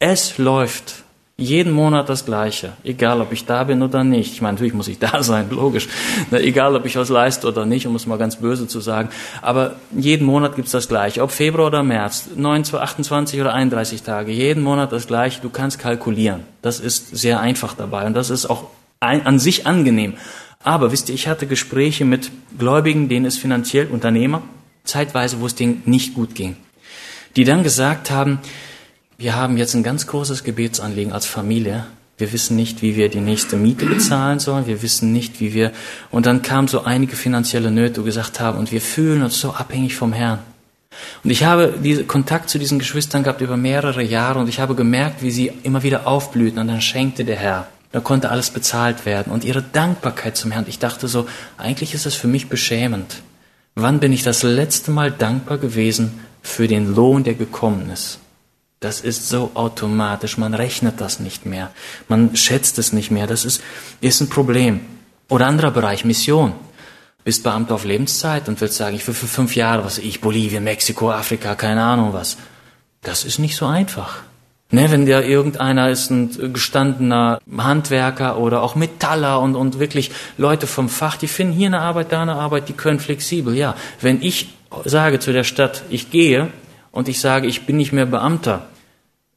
[0.00, 1.04] Es läuft
[1.40, 4.32] jeden Monat das Gleiche, egal ob ich da bin oder nicht.
[4.32, 5.88] Ich meine, natürlich muss ich da sein, logisch.
[6.32, 9.08] egal ob ich was leiste oder nicht, um es mal ganz böse zu sagen.
[9.40, 11.22] Aber jeden Monat gibt's das Gleiche.
[11.22, 15.40] Ob Februar oder März, 9, 28 oder 31 Tage, jeden Monat das Gleiche.
[15.40, 16.40] Du kannst kalkulieren.
[16.60, 18.64] Das ist sehr einfach dabei und das ist auch
[18.98, 20.14] ein, an sich angenehm.
[20.64, 24.42] Aber wisst ihr, ich hatte Gespräche mit Gläubigen, denen es finanziell Unternehmer,
[24.82, 26.56] zeitweise, wo es denen nicht gut ging,
[27.36, 28.40] die dann gesagt haben,
[29.18, 31.86] wir haben jetzt ein ganz großes Gebetsanliegen als Familie.
[32.18, 34.68] Wir wissen nicht, wie wir die nächste Miete bezahlen sollen.
[34.68, 35.72] Wir wissen nicht, wie wir,
[36.12, 39.50] und dann kamen so einige finanzielle Nöte, wo gesagt haben, und wir fühlen uns so
[39.52, 40.38] abhängig vom Herrn.
[41.24, 44.76] Und ich habe diese Kontakt zu diesen Geschwistern gehabt über mehrere Jahre und ich habe
[44.76, 47.66] gemerkt, wie sie immer wieder aufblühten und dann schenkte der Herr.
[47.90, 49.32] Da konnte alles bezahlt werden.
[49.32, 50.66] Und ihre Dankbarkeit zum Herrn.
[50.68, 51.26] Ich dachte so,
[51.56, 53.22] eigentlich ist es für mich beschämend.
[53.74, 58.20] Wann bin ich das letzte Mal dankbar gewesen für den Lohn, der gekommen ist?
[58.80, 60.38] Das ist so automatisch.
[60.38, 61.70] Man rechnet das nicht mehr.
[62.06, 63.26] Man schätzt es nicht mehr.
[63.26, 63.60] Das ist,
[64.00, 64.80] ist ein Problem.
[65.28, 66.52] Oder anderer Bereich, Mission.
[67.24, 70.64] Bist Beamter auf Lebenszeit und willst sagen, ich will für fünf Jahre, was ich, Bolivien,
[70.64, 72.38] Mexiko, Afrika, keine Ahnung was.
[73.02, 74.22] Das ist nicht so einfach.
[74.70, 80.66] Ne, wenn der irgendeiner ist ein gestandener Handwerker oder auch Metaller und, und wirklich Leute
[80.66, 83.56] vom Fach, die finden hier eine Arbeit, da eine Arbeit, die können flexibel.
[83.56, 86.52] Ja, wenn ich sage zu der Stadt, ich gehe
[86.92, 88.66] und ich sage, ich bin nicht mehr Beamter,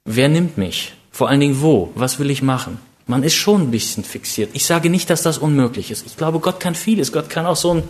[0.06, 0.94] wer nimmt mich?
[1.12, 1.92] Vor allen Dingen wo?
[1.96, 2.80] Was will ich machen?
[3.08, 4.52] Man ist schon ein bisschen fixiert.
[4.54, 6.06] Ich sage nicht, dass das unmöglich ist.
[6.06, 7.12] Ich glaube, Gott kann vieles.
[7.12, 7.84] Gott kann auch so einen,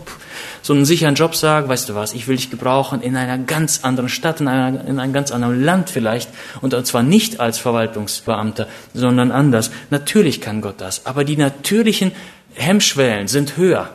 [0.62, 3.84] so einen sicheren Job sagen, weißt du was, ich will dich gebrauchen in einer ganz
[3.84, 6.28] anderen Stadt, in, einer, in einem ganz anderen Land vielleicht.
[6.60, 9.70] Und zwar nicht als Verwaltungsbeamter, sondern anders.
[9.90, 11.06] Natürlich kann Gott das.
[11.06, 12.10] Aber die natürlichen
[12.54, 13.90] Hemmschwellen sind höher.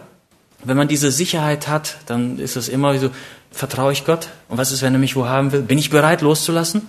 [0.63, 3.09] Wenn man diese Sicherheit hat, dann ist es immer so,
[3.51, 4.29] vertraue ich Gott?
[4.49, 5.61] Und was ist, wenn er mich wo haben will?
[5.61, 6.83] Bin ich bereit loszulassen?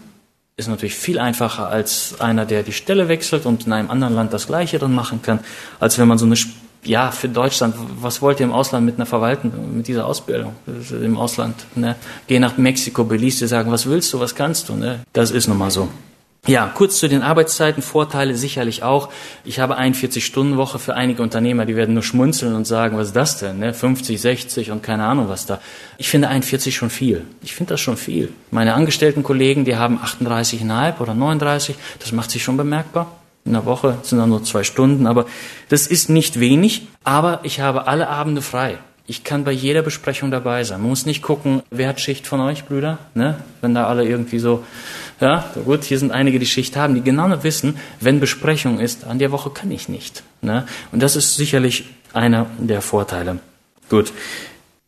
[0.58, 4.32] ist natürlich viel einfacher als einer, der die Stelle wechselt und in einem anderen Land
[4.32, 5.38] das Gleiche dann machen kann,
[5.78, 6.34] als wenn man so eine,
[6.82, 10.56] ja, für Deutschland, was wollt ihr im Ausland mit einer Verwaltung, mit dieser Ausbildung
[10.90, 11.54] im Ausland?
[11.76, 11.94] Ne?
[12.26, 14.74] Geh nach Mexiko, Belize, sagen, was willst du, was kannst du?
[14.74, 15.00] Ne?
[15.12, 15.88] Das ist nun mal so.
[16.48, 19.10] Ja, kurz zu den Arbeitszeiten, Vorteile sicherlich auch.
[19.44, 23.38] Ich habe 41-Stunden-Woche für einige Unternehmer, die werden nur schmunzeln und sagen, was ist das
[23.38, 23.58] denn?
[23.58, 23.74] Ne?
[23.74, 25.60] 50, 60 und keine Ahnung was da.
[25.98, 27.26] Ich finde 41 schon viel.
[27.42, 28.32] Ich finde das schon viel.
[28.50, 33.12] Meine angestellten Kollegen, die haben 38,5 oder 39, das macht sich schon bemerkbar.
[33.44, 35.26] In der Woche sind dann nur zwei Stunden, aber
[35.68, 36.88] das ist nicht wenig.
[37.04, 38.78] Aber ich habe alle Abende frei.
[39.06, 40.80] Ich kann bei jeder Besprechung dabei sein.
[40.80, 43.36] Man muss nicht gucken, wer hat Schicht von euch, Brüder, ne?
[43.62, 44.64] Wenn da alle irgendwie so
[45.20, 49.18] ja, gut, hier sind einige, die Schicht haben, die genau wissen, wenn Besprechung ist, an
[49.18, 50.22] der Woche kann ich nicht.
[50.42, 50.66] Ne?
[50.92, 53.40] Und das ist sicherlich einer der Vorteile.
[53.88, 54.12] Gut.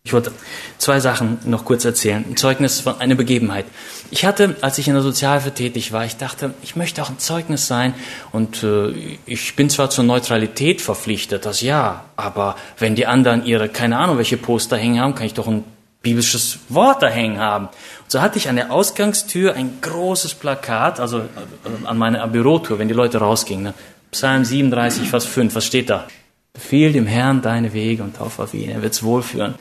[0.03, 0.33] Ich wollte
[0.79, 2.25] zwei Sachen noch kurz erzählen.
[2.27, 3.66] Ein Zeugnis von einer Begebenheit.
[4.11, 7.19] Ich hatte, als ich in der Sozialhilfe tätig war, ich dachte, ich möchte auch ein
[7.19, 7.93] Zeugnis sein
[8.33, 13.69] und äh, ich bin zwar zur Neutralität verpflichtet, das ja, aber wenn die anderen ihre,
[13.69, 15.64] keine Ahnung, welche Poster hängen haben, kann ich doch ein
[16.03, 17.67] biblisches Wort da hängen haben.
[17.67, 21.23] Und so hatte ich an der Ausgangstür ein großes Plakat, also äh,
[21.85, 23.65] an meiner Bürotour, wenn die Leute rausgingen.
[23.65, 23.75] Ne?
[24.11, 26.07] Psalm 37, Vers 5, was steht da?
[26.53, 29.55] Befehl dem Herrn deine Wege und taufe auf ihn, er wird's wohlführen.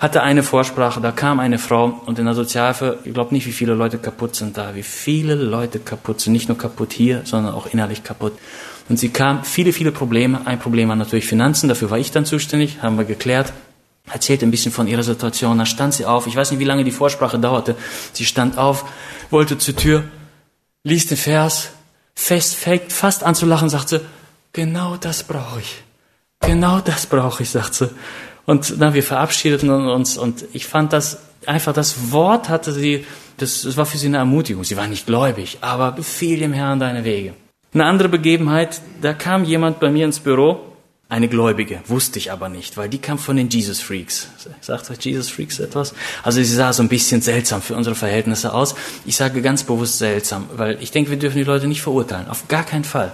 [0.00, 3.52] Hatte eine Vorsprache, da kam eine Frau und in der Sozialhilfe, ich glaube nicht, wie
[3.52, 7.54] viele Leute kaputt sind da, wie viele Leute kaputt sind, nicht nur kaputt hier, sondern
[7.54, 8.32] auch innerlich kaputt.
[8.88, 10.46] Und sie kam, viele, viele Probleme.
[10.46, 13.52] Ein Problem war natürlich Finanzen, dafür war ich dann zuständig, haben wir geklärt
[14.12, 15.58] erzählte ein bisschen von ihrer Situation.
[15.58, 16.26] Da stand sie auf.
[16.26, 17.76] Ich weiß nicht, wie lange die Vorsprache dauerte.
[18.12, 18.84] Sie stand auf,
[19.30, 20.04] wollte zur Tür,
[20.82, 21.70] liest den Vers,
[22.14, 24.00] fest, fängt fast an zu lachen, sagt sie,
[24.52, 25.82] genau das brauche ich.
[26.40, 27.90] Genau das brauche ich, sagt sie.
[28.46, 33.06] Und na, wir verabschiedeten uns und ich fand das einfach, das Wort hatte sie,
[33.38, 34.64] das, das war für sie eine Ermutigung.
[34.64, 37.34] Sie war nicht gläubig, aber befiehl dem Herrn deine Wege.
[37.72, 40.73] Eine andere Begebenheit, da kam jemand bei mir ins Büro,
[41.14, 44.28] eine Gläubige, wusste ich aber nicht, weil die kam von den Jesus Freaks.
[44.60, 45.94] Sagt euch Jesus Freaks etwas?
[46.24, 48.74] Also sie sah so ein bisschen seltsam für unsere Verhältnisse aus.
[49.06, 52.28] Ich sage ganz bewusst seltsam, weil ich denke, wir dürfen die Leute nicht verurteilen.
[52.28, 53.12] Auf gar keinen Fall.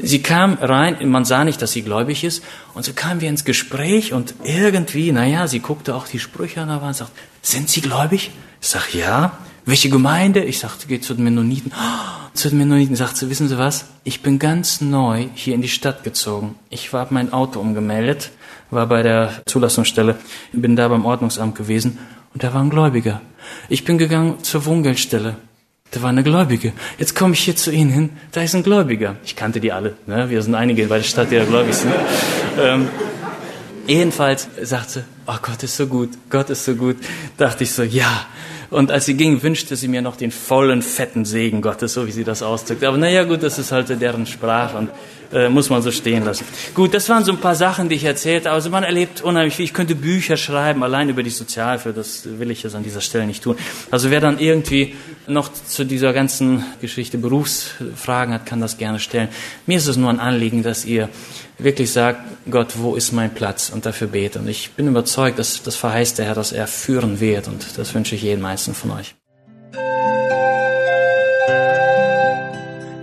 [0.00, 3.44] Sie kam rein, man sah nicht, dass sie gläubig ist, und so kamen wir ins
[3.44, 7.12] Gespräch und irgendwie, naja, sie guckte auch die Sprüche an und sagt,
[7.42, 8.30] sind Sie gläubig?
[8.60, 9.38] Ich sag, ja.
[9.68, 10.44] Welche Gemeinde?
[10.44, 11.72] Ich sagte, geht zu den Mennoniten.
[11.74, 13.86] Oh, zu den Mennoniten sagt sie, wissen Sie was?
[14.04, 16.54] Ich bin ganz neu hier in die Stadt gezogen.
[16.70, 18.30] Ich habe mein Auto umgemeldet,
[18.70, 20.14] war bei der Zulassungsstelle,
[20.52, 21.98] bin da beim Ordnungsamt gewesen
[22.32, 23.20] und da war ein Gläubiger.
[23.68, 25.34] Ich bin gegangen zur Wohngeldstelle.
[25.90, 26.72] Da war eine Gläubige.
[26.98, 29.16] Jetzt komme ich hier zu Ihnen hin, da ist ein Gläubiger.
[29.24, 29.96] Ich kannte die alle.
[30.06, 30.30] Ne?
[30.30, 31.92] Wir sind einige bei der Stadt, die da gläubig sind.
[32.60, 32.88] ähm,
[33.88, 36.98] jedenfalls sagt sie, oh Gott ist so gut, Gott ist so gut.
[37.36, 38.26] Dachte ich so, ja,
[38.70, 42.12] und als sie ging, wünschte sie mir noch den vollen, fetten Segen Gottes, so wie
[42.12, 42.84] sie das ausdrückt.
[42.84, 44.90] Aber naja, gut, das ist halt deren Sprache und
[45.32, 46.44] äh, muss man so stehen lassen.
[46.74, 48.50] Gut, das waren so ein paar Sachen, die ich erzählte.
[48.50, 49.64] Also man erlebt unheimlich viel.
[49.64, 51.92] Ich könnte Bücher schreiben, allein über die Sozialhilfe.
[51.92, 53.56] Das will ich jetzt an dieser Stelle nicht tun.
[53.90, 54.94] Also wer dann irgendwie
[55.26, 59.28] noch zu dieser ganzen Geschichte Berufsfragen hat, kann das gerne stellen.
[59.66, 61.08] Mir ist es nur ein Anliegen, dass ihr
[61.58, 63.70] wirklich sagt, Gott, wo ist mein Platz?
[63.70, 64.38] Und dafür bete.
[64.38, 67.48] Und ich bin überzeugt, dass das verheißt der Herr, dass er führen wird.
[67.48, 69.14] Und das wünsche ich jedem Einzelnen von euch.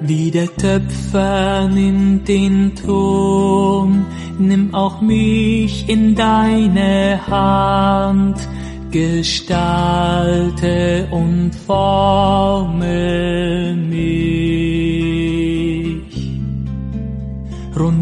[0.05, 4.05] Wie der Töpfer nimmt den Ton,
[4.37, 8.35] nimm auch mich in deine Hand,
[8.91, 10.27] gestalte
[11.09, 13.02] und forme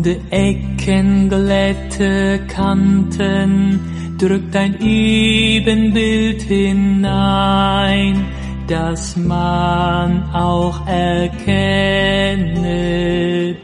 [0.02, 3.80] runde Ecken, glätte Kanten,
[4.18, 8.26] drückt ein Ebenbild hinein,
[8.68, 11.46] dass man auch erkenne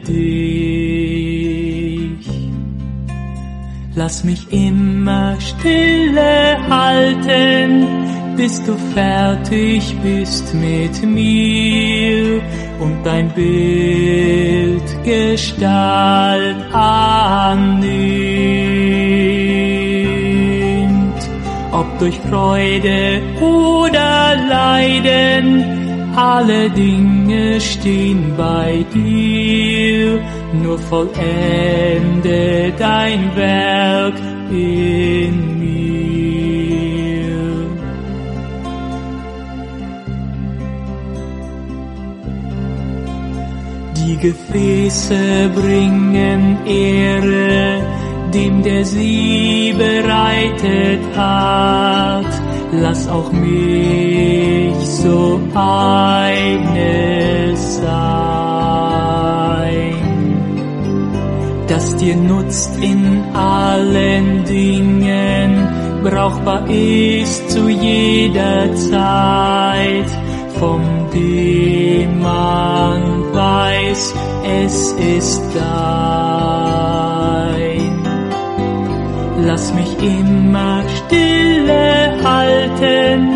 [0.06, 0.28] dich.
[3.96, 7.86] Lass mich immer stille halten,
[8.36, 12.40] bis du fertig bist mit mir
[12.80, 17.78] und dein Bild Gestalt annimmt.
[21.72, 25.64] Ob durch Freude oder Leiden,
[26.16, 30.20] alle Dinge stehen bei dir,
[30.52, 34.14] nur vollende dein Werk
[34.50, 35.57] in
[44.20, 47.82] Gefäße bringen Ehre
[48.32, 52.26] dem, der sie bereitet hat.
[52.72, 56.66] Lass auch mich so eines
[57.76, 59.16] sein,
[61.66, 65.68] das dir nutzt in allen Dingen,
[66.02, 70.10] brauchbar ist zu jeder Zeit,
[70.58, 70.82] vom
[71.14, 73.17] dem man
[73.88, 74.14] weiß,
[74.64, 76.78] es ist dein.
[79.46, 83.28] Lass mich immer stille halten,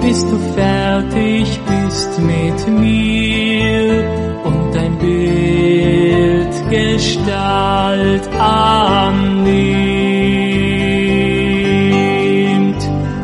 [0.00, 4.04] bis du fertig bist mit mir
[4.44, 9.48] und dein Bild Gestalt annimmt.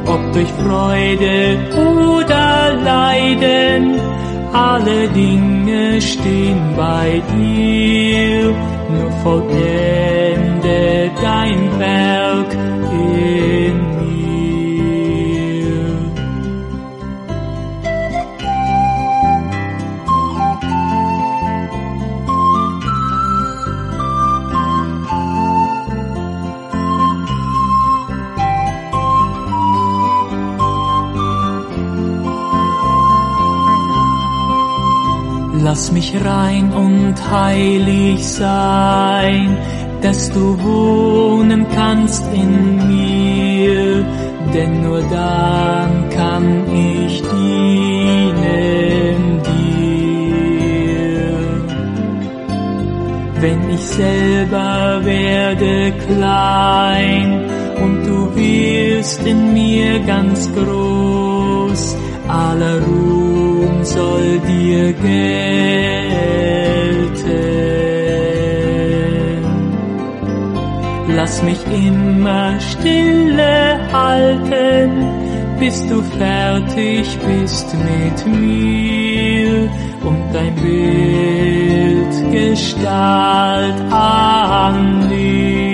[0.06, 3.93] Ob durch Freude oder Leiden,
[4.54, 8.54] alle Dinge stehen bei dir,
[8.94, 12.23] nur vollende dein Werk
[35.74, 39.56] Lass mich rein und heilig sein,
[40.02, 44.04] dass du wohnen kannst in mir,
[44.54, 51.34] denn nur dann kann ich dienen dir.
[53.40, 57.50] Wenn ich selber werde klein
[57.82, 61.96] und du wirst in mir ganz groß,
[62.28, 65.64] aller Ruhm soll dir gelten.
[71.16, 74.90] Lass mich immer stille halten,
[75.60, 79.70] bis du fertig bist mit mir
[80.02, 85.73] und dein Bild Gestalt annimmt.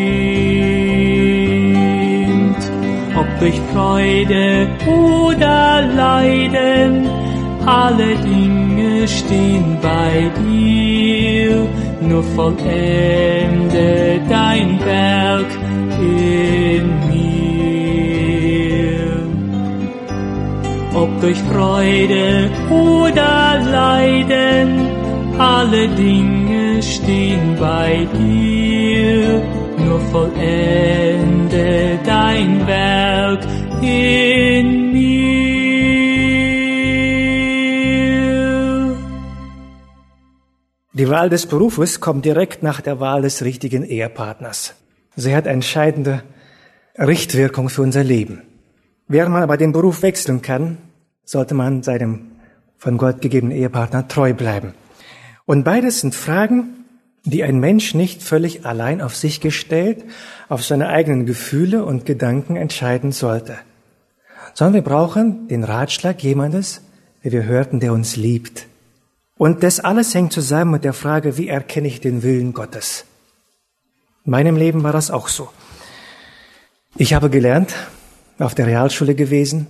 [3.40, 7.08] Durch Freude oder Leiden,
[7.64, 11.66] alle Dinge stehen bei dir,
[12.02, 15.50] nur vollende dein Werk
[16.00, 17.40] in mir.
[20.94, 24.68] Ob durch Freude oder Leiden,
[25.38, 28.59] alle Dinge stehen bei dir,
[29.90, 33.44] nur vollende dein Werk
[33.82, 35.10] in mir.
[40.92, 44.74] Die Wahl des Berufes kommt direkt nach der Wahl des richtigen Ehepartners.
[45.16, 46.22] Sie hat entscheidende
[46.96, 48.42] Richtwirkung für unser Leben.
[49.08, 50.78] Während man aber den Beruf wechseln kann,
[51.24, 52.30] sollte man seinem
[52.78, 54.74] von Gott gegebenen Ehepartner treu bleiben.
[55.46, 56.79] Und beides sind Fragen,
[57.24, 60.04] die ein Mensch nicht völlig allein auf sich gestellt,
[60.48, 63.58] auf seine eigenen Gefühle und Gedanken entscheiden sollte,
[64.54, 66.82] sondern wir brauchen den Ratschlag jemandes,
[67.22, 68.66] wie wir hörten, der uns liebt.
[69.36, 73.04] Und das alles hängt zusammen mit der Frage, wie erkenne ich den Willen Gottes?
[74.24, 75.48] In meinem Leben war das auch so.
[76.96, 77.74] Ich habe gelernt,
[78.38, 79.66] auf der Realschule gewesen,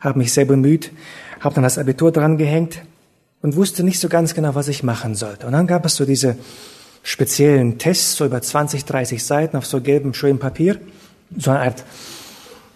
[0.00, 0.92] habe mich sehr bemüht,
[1.40, 2.82] habe dann das Abitur dran gehängt
[3.42, 5.46] und wusste nicht so ganz genau, was ich machen sollte.
[5.46, 6.36] Und dann gab es so diese
[7.02, 10.80] speziellen Tests, so über 20, 30 Seiten auf so gelbem, schönem Papier,
[11.36, 11.84] so eine Art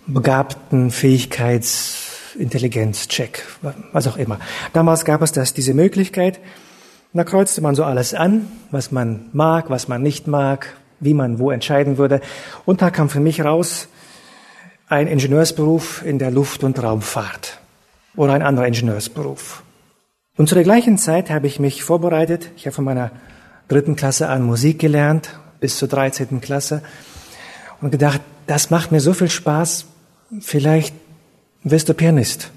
[0.07, 3.45] begabten Fähigkeits, Intelligenzcheck,
[3.93, 4.39] was auch immer.
[4.73, 6.41] Damals gab es das, diese Möglichkeit,
[7.13, 11.39] da kreuzte man so alles an, was man mag, was man nicht mag, wie man
[11.39, 12.21] wo entscheiden würde.
[12.67, 13.89] Und da kam für mich raus
[14.89, 17.59] ein Ingenieursberuf in der Luft- und Raumfahrt
[18.17, 19.63] oder ein anderer Ingenieursberuf.
[20.37, 22.51] Und zu der gleichen Zeit habe ich mich vorbereitet.
[22.57, 23.11] Ich habe von meiner
[23.69, 26.41] dritten Klasse an Musik gelernt, bis zur 13.
[26.41, 26.83] Klasse.
[27.81, 29.87] Und gedacht, das macht mir so viel Spaß,
[30.41, 30.95] vielleicht
[31.65, 32.51] wirst du Pianist.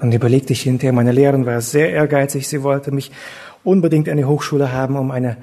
[0.00, 3.12] Und überlegte ich hinterher, meine Lehrerin war sehr ehrgeizig, sie wollte mich
[3.62, 5.36] unbedingt an die Hochschule haben, um eine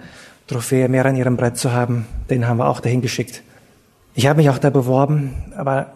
[0.47, 2.05] Trophäe mehr an ihrem Brett zu haben.
[2.29, 3.43] Den haben wir auch dahin geschickt.
[4.13, 5.93] Ich habe mich auch da beworben, aber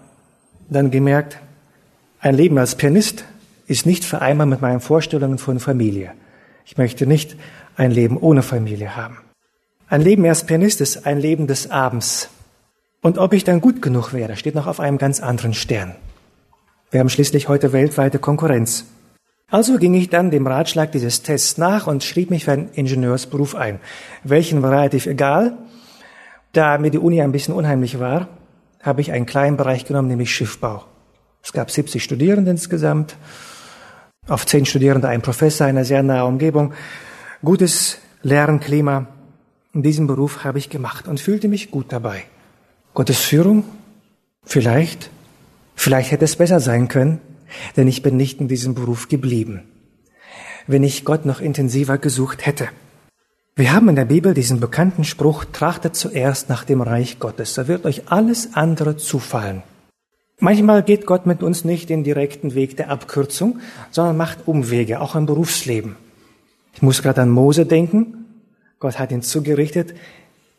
[0.69, 1.39] dann gemerkt,
[2.19, 3.25] ein Leben als Pianist
[3.67, 6.11] ist nicht vereinbar mit meinen Vorstellungen von Familie.
[6.65, 7.35] Ich möchte nicht
[7.75, 9.17] ein Leben ohne Familie haben.
[9.87, 12.29] Ein Leben als Pianist ist ein Leben des Abends.
[13.01, 15.95] Und ob ich dann gut genug wäre, steht noch auf einem ganz anderen Stern.
[16.89, 18.85] Wir haben schließlich heute weltweite Konkurrenz.
[19.47, 23.53] Also ging ich dann dem Ratschlag dieses Tests nach und schrieb mich für einen Ingenieursberuf
[23.53, 23.79] ein.
[24.23, 25.57] Welchen war relativ egal.
[26.51, 28.27] Da mir die Uni ein bisschen unheimlich war,
[28.81, 30.85] habe ich einen kleinen Bereich genommen, nämlich Schiffbau.
[31.43, 33.17] Es gab 70 Studierende insgesamt,
[34.27, 36.73] auf 10 Studierende ein Professor, eine sehr nahe Umgebung,
[37.45, 39.07] gutes Lernklima.
[39.73, 42.23] In diesem Beruf habe ich gemacht und fühlte mich gut dabei.
[42.93, 43.63] Gottes Führung?
[44.43, 45.09] Vielleicht.
[45.75, 47.19] Vielleicht hätte es besser sein können,
[47.77, 49.63] denn ich bin nicht in diesem Beruf geblieben.
[50.67, 52.69] Wenn ich Gott noch intensiver gesucht hätte.
[53.55, 57.67] Wir haben in der Bibel diesen bekannten Spruch, trachtet zuerst nach dem Reich Gottes, da
[57.67, 59.63] wird euch alles andere zufallen.
[60.39, 63.59] Manchmal geht Gott mit uns nicht den direkten Weg der Abkürzung,
[63.91, 65.95] sondern macht Umwege, auch im Berufsleben.
[66.75, 68.25] Ich muss gerade an Mose denken.
[68.79, 69.95] Gott hat ihn zugerichtet.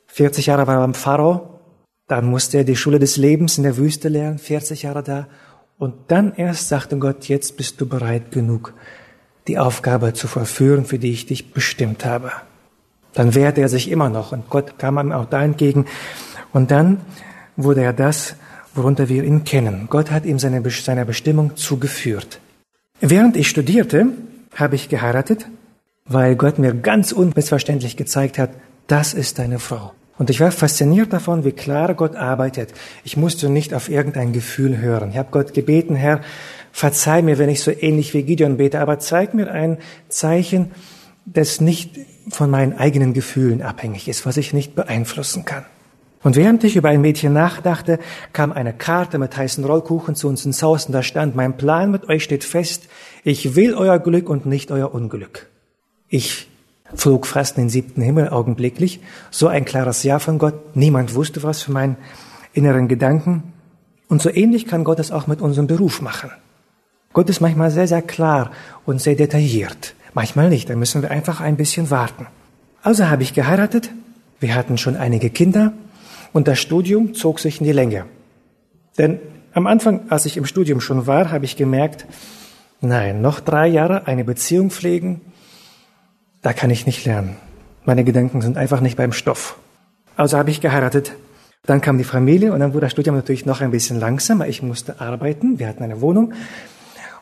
[0.08, 1.60] 40 Jahre war er beim Pharao,
[2.08, 5.26] dann musste er die Schule des Lebens in der Wüste lernen, 40 Jahre da.
[5.78, 8.72] Und dann erst sagte Gott, jetzt bist du bereit genug,
[9.46, 12.32] die Aufgabe zu verführen, für die ich dich bestimmt habe.
[13.12, 15.84] Dann wehrte er sich immer noch und Gott kam ihm auch da entgegen.
[16.52, 17.02] Und dann
[17.56, 18.36] wurde er das,
[18.74, 19.88] worunter wir ihn kennen.
[19.90, 22.40] Gott hat ihm seine, seiner Bestimmung zugeführt.
[23.00, 24.08] Während ich studierte,
[24.54, 25.46] habe ich geheiratet,
[26.08, 28.50] weil Gott mir ganz unmissverständlich gezeigt hat,
[28.86, 29.92] das ist deine Frau.
[30.18, 32.72] Und ich war fasziniert davon, wie klar Gott arbeitet.
[33.04, 35.10] Ich musste nicht auf irgendein Gefühl hören.
[35.10, 36.20] Ich habe Gott gebeten, Herr,
[36.72, 40.70] verzeih mir, wenn ich so ähnlich wie Gideon bete, aber zeig mir ein Zeichen,
[41.26, 41.98] das nicht
[42.30, 45.64] von meinen eigenen Gefühlen abhängig ist, was ich nicht beeinflussen kann.
[46.22, 47.98] Und während ich über ein Mädchen nachdachte,
[48.32, 51.90] kam eine Karte mit heißen Rollkuchen zu uns ins Haus und da stand, mein Plan
[51.90, 52.88] mit euch steht fest,
[53.22, 55.48] ich will euer Glück und nicht euer Unglück.
[56.08, 56.48] Ich
[56.94, 59.00] flog fast in den siebten Himmel augenblicklich.
[59.30, 60.76] So ein klares Ja von Gott.
[60.76, 61.96] Niemand wusste was für meinen
[62.52, 63.52] inneren Gedanken.
[64.08, 66.30] Und so ähnlich kann Gott es auch mit unserem Beruf machen.
[67.12, 68.50] Gott ist manchmal sehr, sehr klar
[68.84, 69.94] und sehr detailliert.
[70.14, 72.26] Manchmal nicht, da müssen wir einfach ein bisschen warten.
[72.82, 73.90] Also habe ich geheiratet,
[74.38, 75.72] wir hatten schon einige Kinder
[76.32, 78.04] und das Studium zog sich in die Länge.
[78.98, 79.18] Denn
[79.54, 82.06] am Anfang, als ich im Studium schon war, habe ich gemerkt,
[82.80, 85.20] nein, noch drei Jahre eine Beziehung pflegen,
[86.46, 87.34] da kann ich nicht lernen.
[87.86, 89.58] Meine Gedanken sind einfach nicht beim Stoff.
[90.14, 91.16] Also habe ich geheiratet.
[91.64, 94.46] Dann kam die Familie und dann wurde das Studium natürlich noch ein bisschen langsamer.
[94.46, 95.58] Ich musste arbeiten.
[95.58, 96.34] Wir hatten eine Wohnung.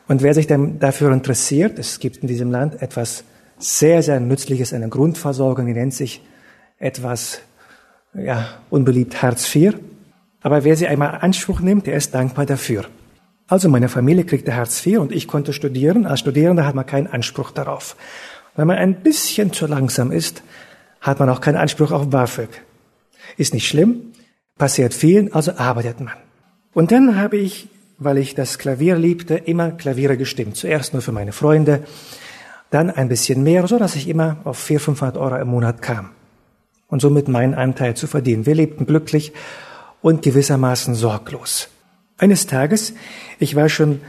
[0.07, 3.23] Und wer sich dann dafür interessiert, es gibt in diesem Land etwas
[3.57, 6.21] sehr, sehr Nützliches, eine Grundversorgung, die nennt sich
[6.77, 7.39] etwas,
[8.13, 9.73] ja, unbeliebt Hartz IV.
[10.43, 12.85] Aber wer sie einmal Anspruch nimmt, der ist dankbar dafür.
[13.47, 16.05] Also meine Familie kriegte Hartz IV und ich konnte studieren.
[16.05, 17.95] Als Studierender hat man keinen Anspruch darauf.
[18.55, 20.43] Wenn man ein bisschen zu langsam ist,
[21.01, 22.49] hat man auch keinen Anspruch auf BAföG.
[23.37, 24.13] Ist nicht schlimm,
[24.57, 26.13] passiert vielen, also arbeitet man.
[26.73, 30.57] Und dann habe ich, weil ich das Klavier liebte, immer Klaviere gestimmt.
[30.57, 31.83] Zuerst nur für meine Freunde,
[32.69, 36.09] dann ein bisschen mehr, so dass ich immer auf 400, 500 Euro im Monat kam.
[36.87, 38.45] Und somit meinen Anteil zu verdienen.
[38.45, 39.33] Wir lebten glücklich
[40.01, 41.69] und gewissermaßen sorglos.
[42.17, 42.93] Eines Tages,
[43.39, 44.01] ich war schon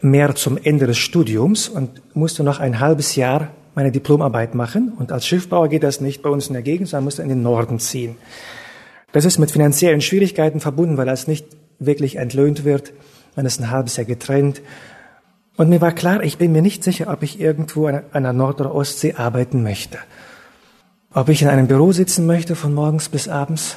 [0.00, 4.92] mehr zum Ende des Studiums und musste noch ein halbes Jahr meine Diplomarbeit machen.
[4.98, 7.42] Und als Schiffbauer geht das nicht bei uns in der Gegend, sondern muss in den
[7.42, 8.16] Norden ziehen.
[9.12, 11.46] Das ist mit finanziellen Schwierigkeiten verbunden, weil das nicht
[11.78, 12.92] wirklich entlöhnt wird.
[13.36, 14.62] Man ist ein halbes Jahr getrennt.
[15.56, 18.60] Und mir war klar, ich bin mir nicht sicher, ob ich irgendwo an der Nord-
[18.60, 19.98] oder Ostsee arbeiten möchte.
[21.12, 23.76] Ob ich in einem Büro sitzen möchte von morgens bis abends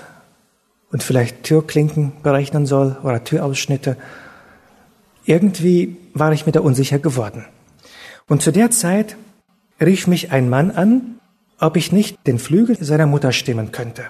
[0.91, 3.97] und vielleicht Türklinken berechnen soll oder Türausschnitte.
[5.25, 7.45] Irgendwie war ich mir da unsicher geworden.
[8.27, 9.17] Und zu der Zeit
[9.79, 11.19] rief mich ein Mann an,
[11.59, 14.05] ob ich nicht den Flügel seiner Mutter stimmen könnte.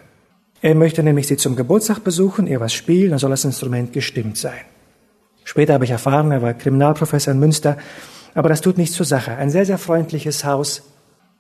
[0.62, 4.38] Er möchte nämlich sie zum Geburtstag besuchen, ihr was spielen, dann soll das Instrument gestimmt
[4.38, 4.62] sein.
[5.44, 7.78] Später habe ich erfahren, er war Kriminalprofessor in Münster,
[8.34, 9.36] aber das tut nichts zur Sache.
[9.36, 10.82] Ein sehr, sehr freundliches Haus.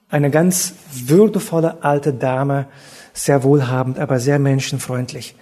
[0.10, 2.68] Eine ganz würdevolle alte Dame,
[3.14, 5.36] sehr wohlhabend, aber sehr menschenfreundlich.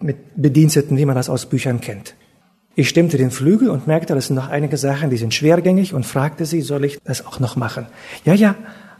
[0.00, 2.14] Mit Bediensteten, wie man das aus Büchern kennt.
[2.78, 6.04] Ich stimmte den Flügel und merkte, das sind noch einige Sachen, die sind schwergängig und
[6.04, 7.86] fragte sie, soll ich das auch noch machen?
[8.26, 8.54] Ja, ja,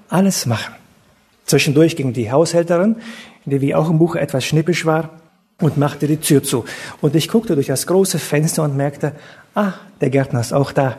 [0.09, 0.75] alles machen.
[1.45, 2.97] Zwischendurch ging die Haushälterin,
[3.45, 5.21] die wie auch im Buch etwas schnippisch war,
[5.61, 6.65] und machte die Tür zu.
[7.03, 9.13] Und ich guckte durch das große Fenster und merkte,
[9.55, 10.97] ah, der Gärtner ist auch da.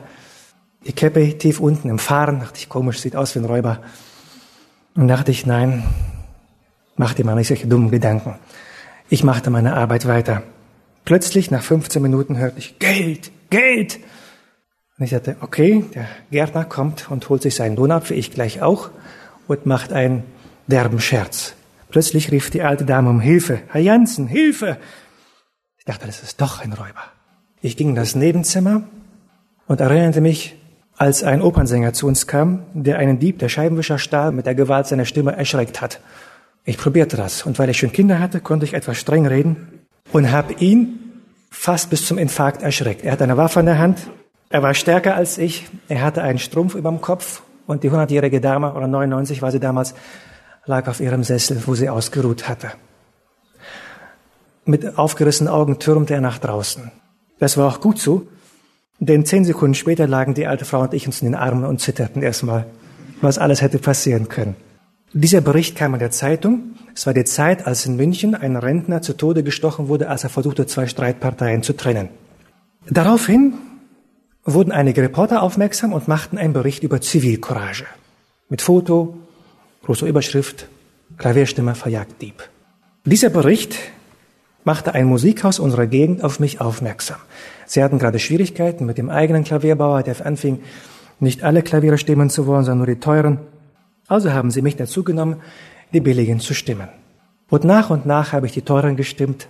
[0.85, 3.79] Die Käppe tief unten im Fahren, dachte ich, komisch, sieht aus wie ein Räuber.
[4.95, 5.83] Und dachte ich, nein,
[6.95, 8.35] mach dir mal nicht solche dummen Gedanken.
[9.09, 10.43] Ich machte meine Arbeit weiter.
[11.07, 13.97] Plötzlich, nach 15 Minuten, hörte ich, Geld, Geld.
[14.97, 18.89] Und ich sagte, okay, der Gärtner kommt und holt sich seinen Lohnapfel, ich gleich auch,
[19.47, 20.25] und macht einen
[20.67, 21.53] derben Scherz.
[21.87, 23.61] Plötzlich rief die alte Dame um Hilfe.
[23.69, 24.79] Herr Jansen, Hilfe!
[25.77, 27.05] Ich dachte, das ist doch ein Räuber.
[27.61, 28.83] Ich ging in das Nebenzimmer
[29.65, 30.57] und erinnerte mich,
[30.97, 34.87] als ein Opernsänger zu uns kam, der einen Dieb, der Scheibenwischer stahl, mit der Gewalt
[34.87, 36.01] seiner Stimme erschreckt hat.
[36.65, 39.76] Ich probierte das und weil ich schon Kinder hatte, konnte ich etwas streng reden
[40.11, 40.99] und habe ihn
[41.49, 43.03] fast bis zum Infarkt erschreckt.
[43.03, 44.09] Er hatte eine Waffe in der Hand,
[44.49, 48.39] er war stärker als ich, er hatte einen Strumpf über dem Kopf und die 100-jährige
[48.39, 49.93] Dame, oder 99 war sie damals,
[50.65, 52.71] lag auf ihrem Sessel, wo sie ausgeruht hatte.
[54.65, 56.91] Mit aufgerissenen Augen türmte er nach draußen.
[57.39, 58.27] Das war auch gut so,
[58.99, 61.79] denn zehn Sekunden später lagen die alte Frau und ich uns in den Armen und
[61.79, 62.65] zitterten erstmal,
[63.21, 64.55] was alles hätte passieren können.
[65.19, 66.75] Dieser Bericht kam in der Zeitung.
[66.93, 70.29] Es war die Zeit, als in München ein Rentner zu Tode gestochen wurde, als er
[70.29, 72.09] versuchte, zwei Streitparteien zu trennen.
[72.87, 73.55] Daraufhin
[74.45, 77.85] wurden einige Reporter aufmerksam und machten einen Bericht über Zivilcourage.
[78.49, 79.17] Mit Foto,
[79.85, 80.67] große Überschrift,
[81.17, 82.47] Klavierstimme verjagt Dieb.
[83.03, 83.75] Dieser Bericht
[84.65, 87.17] machte ein Musikhaus unserer Gegend auf mich aufmerksam.
[87.65, 90.59] Sie hatten gerade Schwierigkeiten mit dem eigenen Klavierbauer, der anfing,
[91.19, 93.39] nicht alle Klaviere stimmen zu wollen, sondern nur die teuren.
[94.07, 95.41] Also haben sie mich dazu genommen,
[95.93, 96.87] die billigen zu stimmen.
[97.49, 99.49] Und nach und nach habe ich die teuren gestimmt,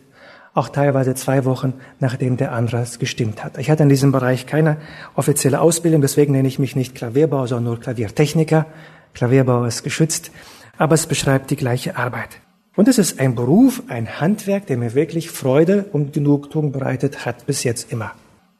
[0.53, 3.57] auch teilweise zwei Wochen, nachdem der andere es gestimmt hat.
[3.59, 4.77] Ich hatte in diesem Bereich keine
[5.15, 8.65] offizielle Ausbildung, deswegen nenne ich mich nicht Klavierbauer, sondern nur Klaviertechniker.
[9.13, 10.31] Klavierbau ist geschützt,
[10.77, 12.41] aber es beschreibt die gleiche Arbeit.
[12.75, 17.45] Und es ist ein Beruf, ein Handwerk, der mir wirklich Freude und Genugtuung bereitet hat,
[17.45, 18.11] bis jetzt immer.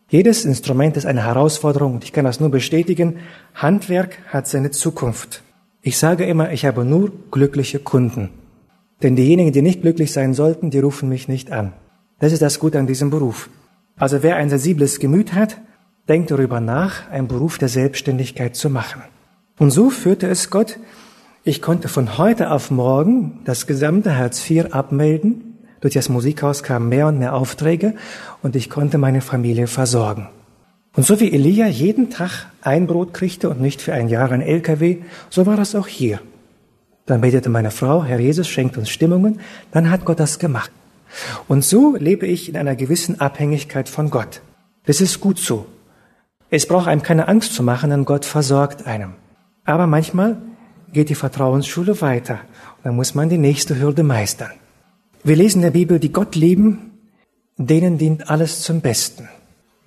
[0.10, 3.18] Jedes Instrument ist eine Herausforderung und ich kann das nur bestätigen.
[3.54, 5.44] Handwerk hat seine Zukunft.
[5.88, 8.28] Ich sage immer, ich habe nur glückliche Kunden.
[9.04, 11.72] Denn diejenigen, die nicht glücklich sein sollten, die rufen mich nicht an.
[12.20, 13.50] Das ist das Gute an diesem Beruf.
[13.96, 15.62] Also wer ein sensibles Gemüt hat,
[16.10, 19.02] denkt darüber nach, einen Beruf der Selbstständigkeit zu machen.
[19.60, 20.78] Und so führte es Gott.
[21.46, 25.58] Ich konnte von heute auf morgen das gesamte Hartz IV abmelden.
[25.80, 27.96] Durch das Musikhaus kamen mehr und mehr Aufträge
[28.44, 30.28] und ich konnte meine Familie versorgen.
[30.98, 34.42] Und so wie Elia jeden Tag ein Brot kriegte und nicht für ein Jahr ein
[34.42, 34.98] LKW,
[35.30, 36.20] so war das auch hier.
[37.06, 39.40] Dann betete meine Frau, Herr Jesus schenkt uns Stimmungen,
[39.72, 40.72] dann hat Gott das gemacht.
[41.48, 44.42] Und so lebe ich in einer gewissen Abhängigkeit von Gott.
[44.88, 45.68] Das ist gut so.
[46.50, 49.14] Es braucht einem keine Angst zu machen, denn Gott versorgt einem.
[49.66, 50.42] Aber manchmal
[50.92, 52.40] geht die Vertrauensschule weiter.
[52.78, 54.52] Und dann muss man die nächste Hürde meistern.
[55.24, 56.98] Wir lesen in der Bibel, die Gott lieben,
[57.58, 59.30] denen dient alles zum Besten.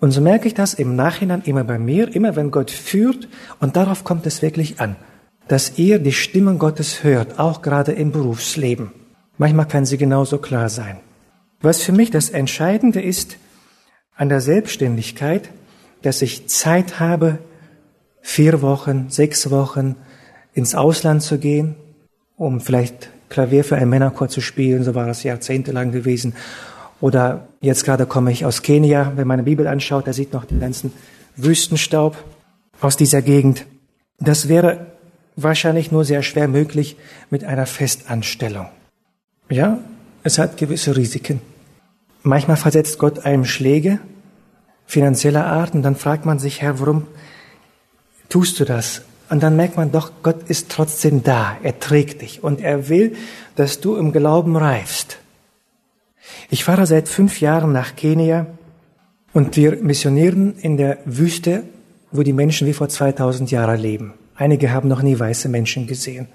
[0.01, 3.29] Und so merke ich das im Nachhinein immer bei mir, immer wenn Gott führt,
[3.61, 4.97] und darauf kommt es wirklich an,
[5.47, 8.93] dass ihr die Stimmen Gottes hört, auch gerade im Berufsleben.
[9.37, 10.99] Manchmal kann sie genauso klar sein.
[11.61, 13.37] Was für mich das Entscheidende ist
[14.17, 15.51] an der Selbstständigkeit,
[16.03, 17.39] dass ich Zeit habe,
[18.23, 19.97] vier Wochen, sechs Wochen
[20.55, 21.77] ins Ausland zu gehen,
[22.37, 26.35] um vielleicht Klavier für einen Männerchor zu spielen, so war das jahrzehntelang gewesen.
[27.01, 30.45] Oder jetzt gerade komme ich aus Kenia, wenn man eine Bibel anschaut, da sieht noch
[30.45, 30.93] den ganzen
[31.37, 32.17] Wüstenstaub
[32.81, 33.67] aus dieser Gegend.
[34.19, 34.87] Das wäre
[35.37, 36.97] wahrscheinlich nur sehr schwer möglich
[37.31, 38.67] mit einer Festanstellung.
[39.49, 39.79] Ja,
[40.23, 41.41] es hat gewisse Risiken.
[42.23, 43.99] Manchmal versetzt Gott einem Schläge
[44.87, 47.07] finanzieller Art und dann fragt man sich, Herr, warum
[48.29, 49.03] tust du das?
[49.31, 51.57] Und dann merkt man doch, Gott ist trotzdem da.
[51.63, 53.17] Er trägt dich und er will,
[53.55, 55.20] dass du im Glauben reifst.
[56.51, 58.47] Ich fahre seit fünf Jahren nach Kenia
[59.33, 61.63] und wir missionieren in der Wüste,
[62.13, 64.15] wo die Menschen wie vor 2000 Jahren leben.
[64.35, 66.29] Einige haben noch nie weiße Menschen gesehen.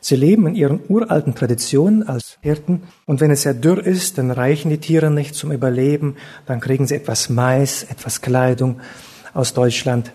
[0.00, 4.30] Sie leben in ihren uralten Traditionen als Hirten und wenn es sehr dürr ist, dann
[4.30, 8.80] reichen die Tiere nicht zum Überleben, dann kriegen sie etwas Mais, etwas Kleidung
[9.34, 10.12] aus Deutschland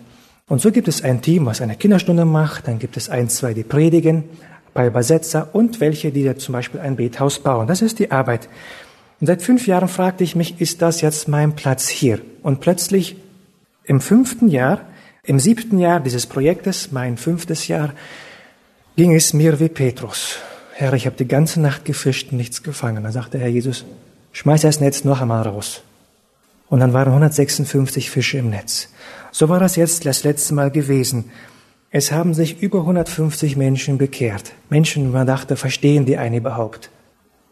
[0.47, 3.53] und so gibt es ein Team, was eine Kinderstunde macht, dann gibt es ein, zwei,
[3.53, 4.25] die predigen,
[4.73, 7.67] bei Übersetzer und welche, die da zum Beispiel ein Bethaus bauen.
[7.67, 8.49] Das ist die Arbeit.
[9.23, 12.19] Und seit fünf Jahren fragte ich mich, ist das jetzt mein Platz hier?
[12.41, 13.15] Und plötzlich
[13.85, 14.81] im fünften Jahr,
[15.23, 17.93] im siebten Jahr dieses Projektes, mein fünftes Jahr,
[18.97, 20.39] ging es mir wie Petrus.
[20.73, 23.01] Herr, ich habe die ganze Nacht gefischt und nichts gefangen.
[23.01, 23.85] Dann sagte Herr Jesus,
[24.33, 25.83] schmeiß das Netz noch einmal raus.
[26.67, 28.89] Und dann waren 156 Fische im Netz.
[29.31, 31.31] So war das jetzt das letzte Mal gewesen.
[31.91, 34.51] Es haben sich über 150 Menschen bekehrt.
[34.69, 36.89] Menschen, man dachte, verstehen die einen überhaupt?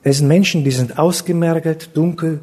[0.04, 2.40] Es sind Menschen, die sind ausgemergelt, dunkel,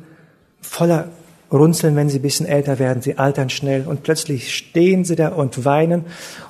[0.61, 1.09] voller
[1.51, 5.29] Runzeln, wenn sie ein bisschen älter werden, sie altern schnell und plötzlich stehen sie da
[5.29, 6.05] und weinen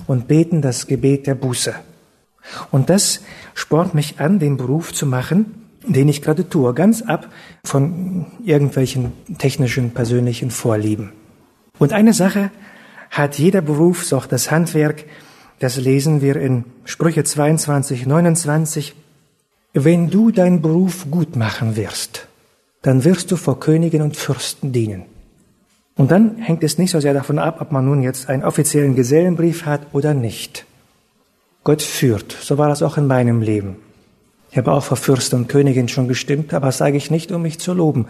[0.07, 1.75] und beten das Gebet der Buße.
[2.71, 3.21] Und das
[3.55, 7.29] spornt mich an, den Beruf zu machen, den ich gerade tue, ganz ab
[7.65, 11.13] von irgendwelchen technischen, persönlichen Vorlieben.
[11.79, 12.51] Und eine Sache
[13.11, 15.05] hat jeder Beruf, so auch das Handwerk,
[15.61, 18.95] das lesen wir in Sprüche 22, 29.
[19.85, 22.27] Wenn du deinen Beruf gut machen wirst,
[22.83, 25.05] dann wirst du vor Königen und Fürsten dienen.
[25.95, 28.97] Und dann hängt es nicht so sehr davon ab, ob man nun jetzt einen offiziellen
[28.97, 30.67] Gesellenbrief hat oder nicht.
[31.63, 32.33] Gott führt.
[32.33, 33.77] So war das auch in meinem Leben.
[34.51, 37.43] Ich habe auch vor Fürsten und Königen schon gestimmt, aber das sage ich nicht, um
[37.43, 38.07] mich zu loben,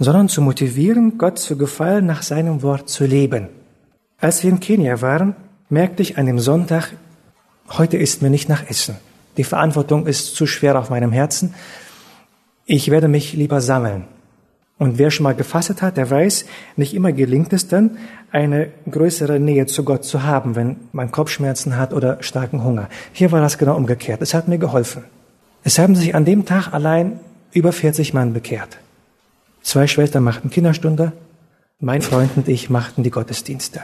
[0.00, 3.46] sondern zu motivieren, Gott zu gefallen, nach seinem Wort zu leben.
[4.18, 5.36] Als wir in Kenia waren,
[5.68, 6.94] merkte ich an dem Sonntag,
[7.68, 8.96] heute ist mir nicht nach Essen.
[9.36, 11.54] Die Verantwortung ist zu schwer auf meinem Herzen.
[12.66, 14.04] Ich werde mich lieber sammeln.
[14.78, 16.44] Und wer schon mal gefastet hat, der weiß,
[16.76, 17.98] nicht immer gelingt es dann,
[18.32, 22.88] eine größere Nähe zu Gott zu haben, wenn man Kopfschmerzen hat oder starken Hunger.
[23.12, 24.22] Hier war das genau umgekehrt.
[24.22, 25.04] Es hat mir geholfen.
[25.62, 27.20] Es haben sich an dem Tag allein
[27.52, 28.78] über 40 Mann bekehrt.
[29.62, 31.12] Zwei Schwestern machten Kinderstunde,
[31.78, 33.82] mein Freund und ich machten die Gottesdienste.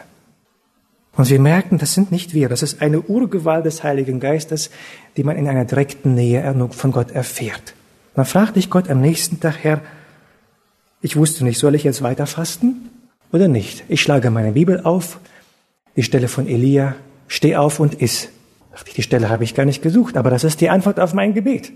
[1.19, 4.71] Und wir merken, das sind nicht wir, das ist eine Urgewalt des Heiligen Geistes,
[5.17, 7.75] die man in einer direkten Nähe von Gott erfährt.
[8.15, 9.81] Dann fragte ich Gott am nächsten Tag, Herr,
[11.03, 12.91] ich wusste nicht, soll ich jetzt weiter fasten
[13.33, 13.83] oder nicht?
[13.89, 15.19] Ich schlage meine Bibel auf,
[15.97, 16.95] die Stelle von Elia,
[17.27, 18.29] steh auf und iss.
[18.97, 21.73] Die Stelle habe ich gar nicht gesucht, aber das ist die Antwort auf mein Gebet.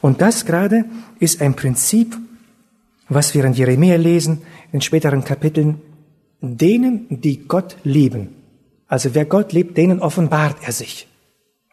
[0.00, 0.86] Und das gerade
[1.20, 2.16] ist ein Prinzip,
[3.08, 4.42] was wir in Jeremia lesen,
[4.72, 5.80] in späteren Kapiteln,
[6.40, 8.35] denen, die Gott lieben.
[8.88, 11.08] Also wer Gott liebt, denen offenbart er sich.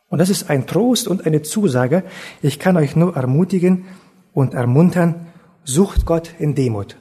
[0.10, 2.04] Und das ist ein Trost und eine Zusage.
[2.42, 3.86] Ich kann euch nur ermutigen
[4.34, 5.28] und ermuntern,
[5.64, 6.98] sucht Gott in Demut.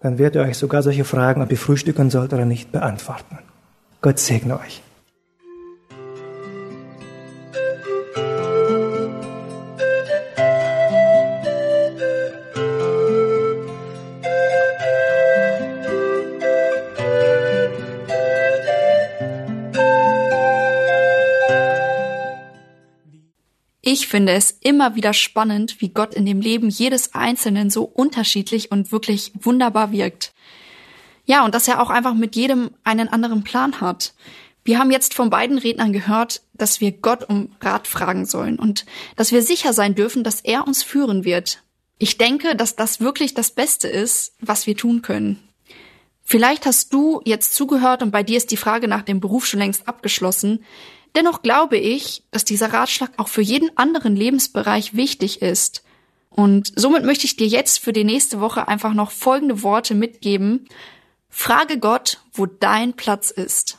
[0.00, 3.38] Dann wird er euch sogar solche Fragen, ob ihr frühstücken sollt oder nicht, beantworten.
[4.00, 4.82] Gott segne euch.
[24.10, 28.90] Finde es immer wieder spannend, wie Gott in dem Leben jedes Einzelnen so unterschiedlich und
[28.90, 30.32] wirklich wunderbar wirkt.
[31.26, 34.14] Ja, und dass er auch einfach mit jedem einen anderen Plan hat.
[34.64, 38.84] Wir haben jetzt von beiden Rednern gehört, dass wir Gott um Rat fragen sollen und
[39.14, 41.62] dass wir sicher sein dürfen, dass er uns führen wird.
[41.98, 45.38] Ich denke, dass das wirklich das Beste ist, was wir tun können.
[46.24, 49.60] Vielleicht hast du jetzt zugehört und bei dir ist die Frage nach dem Beruf schon
[49.60, 50.64] längst abgeschlossen.
[51.16, 55.82] Dennoch glaube ich, dass dieser Ratschlag auch für jeden anderen Lebensbereich wichtig ist.
[56.30, 60.68] Und somit möchte ich dir jetzt für die nächste Woche einfach noch folgende Worte mitgeben.
[61.28, 63.78] Frage Gott, wo dein Platz ist.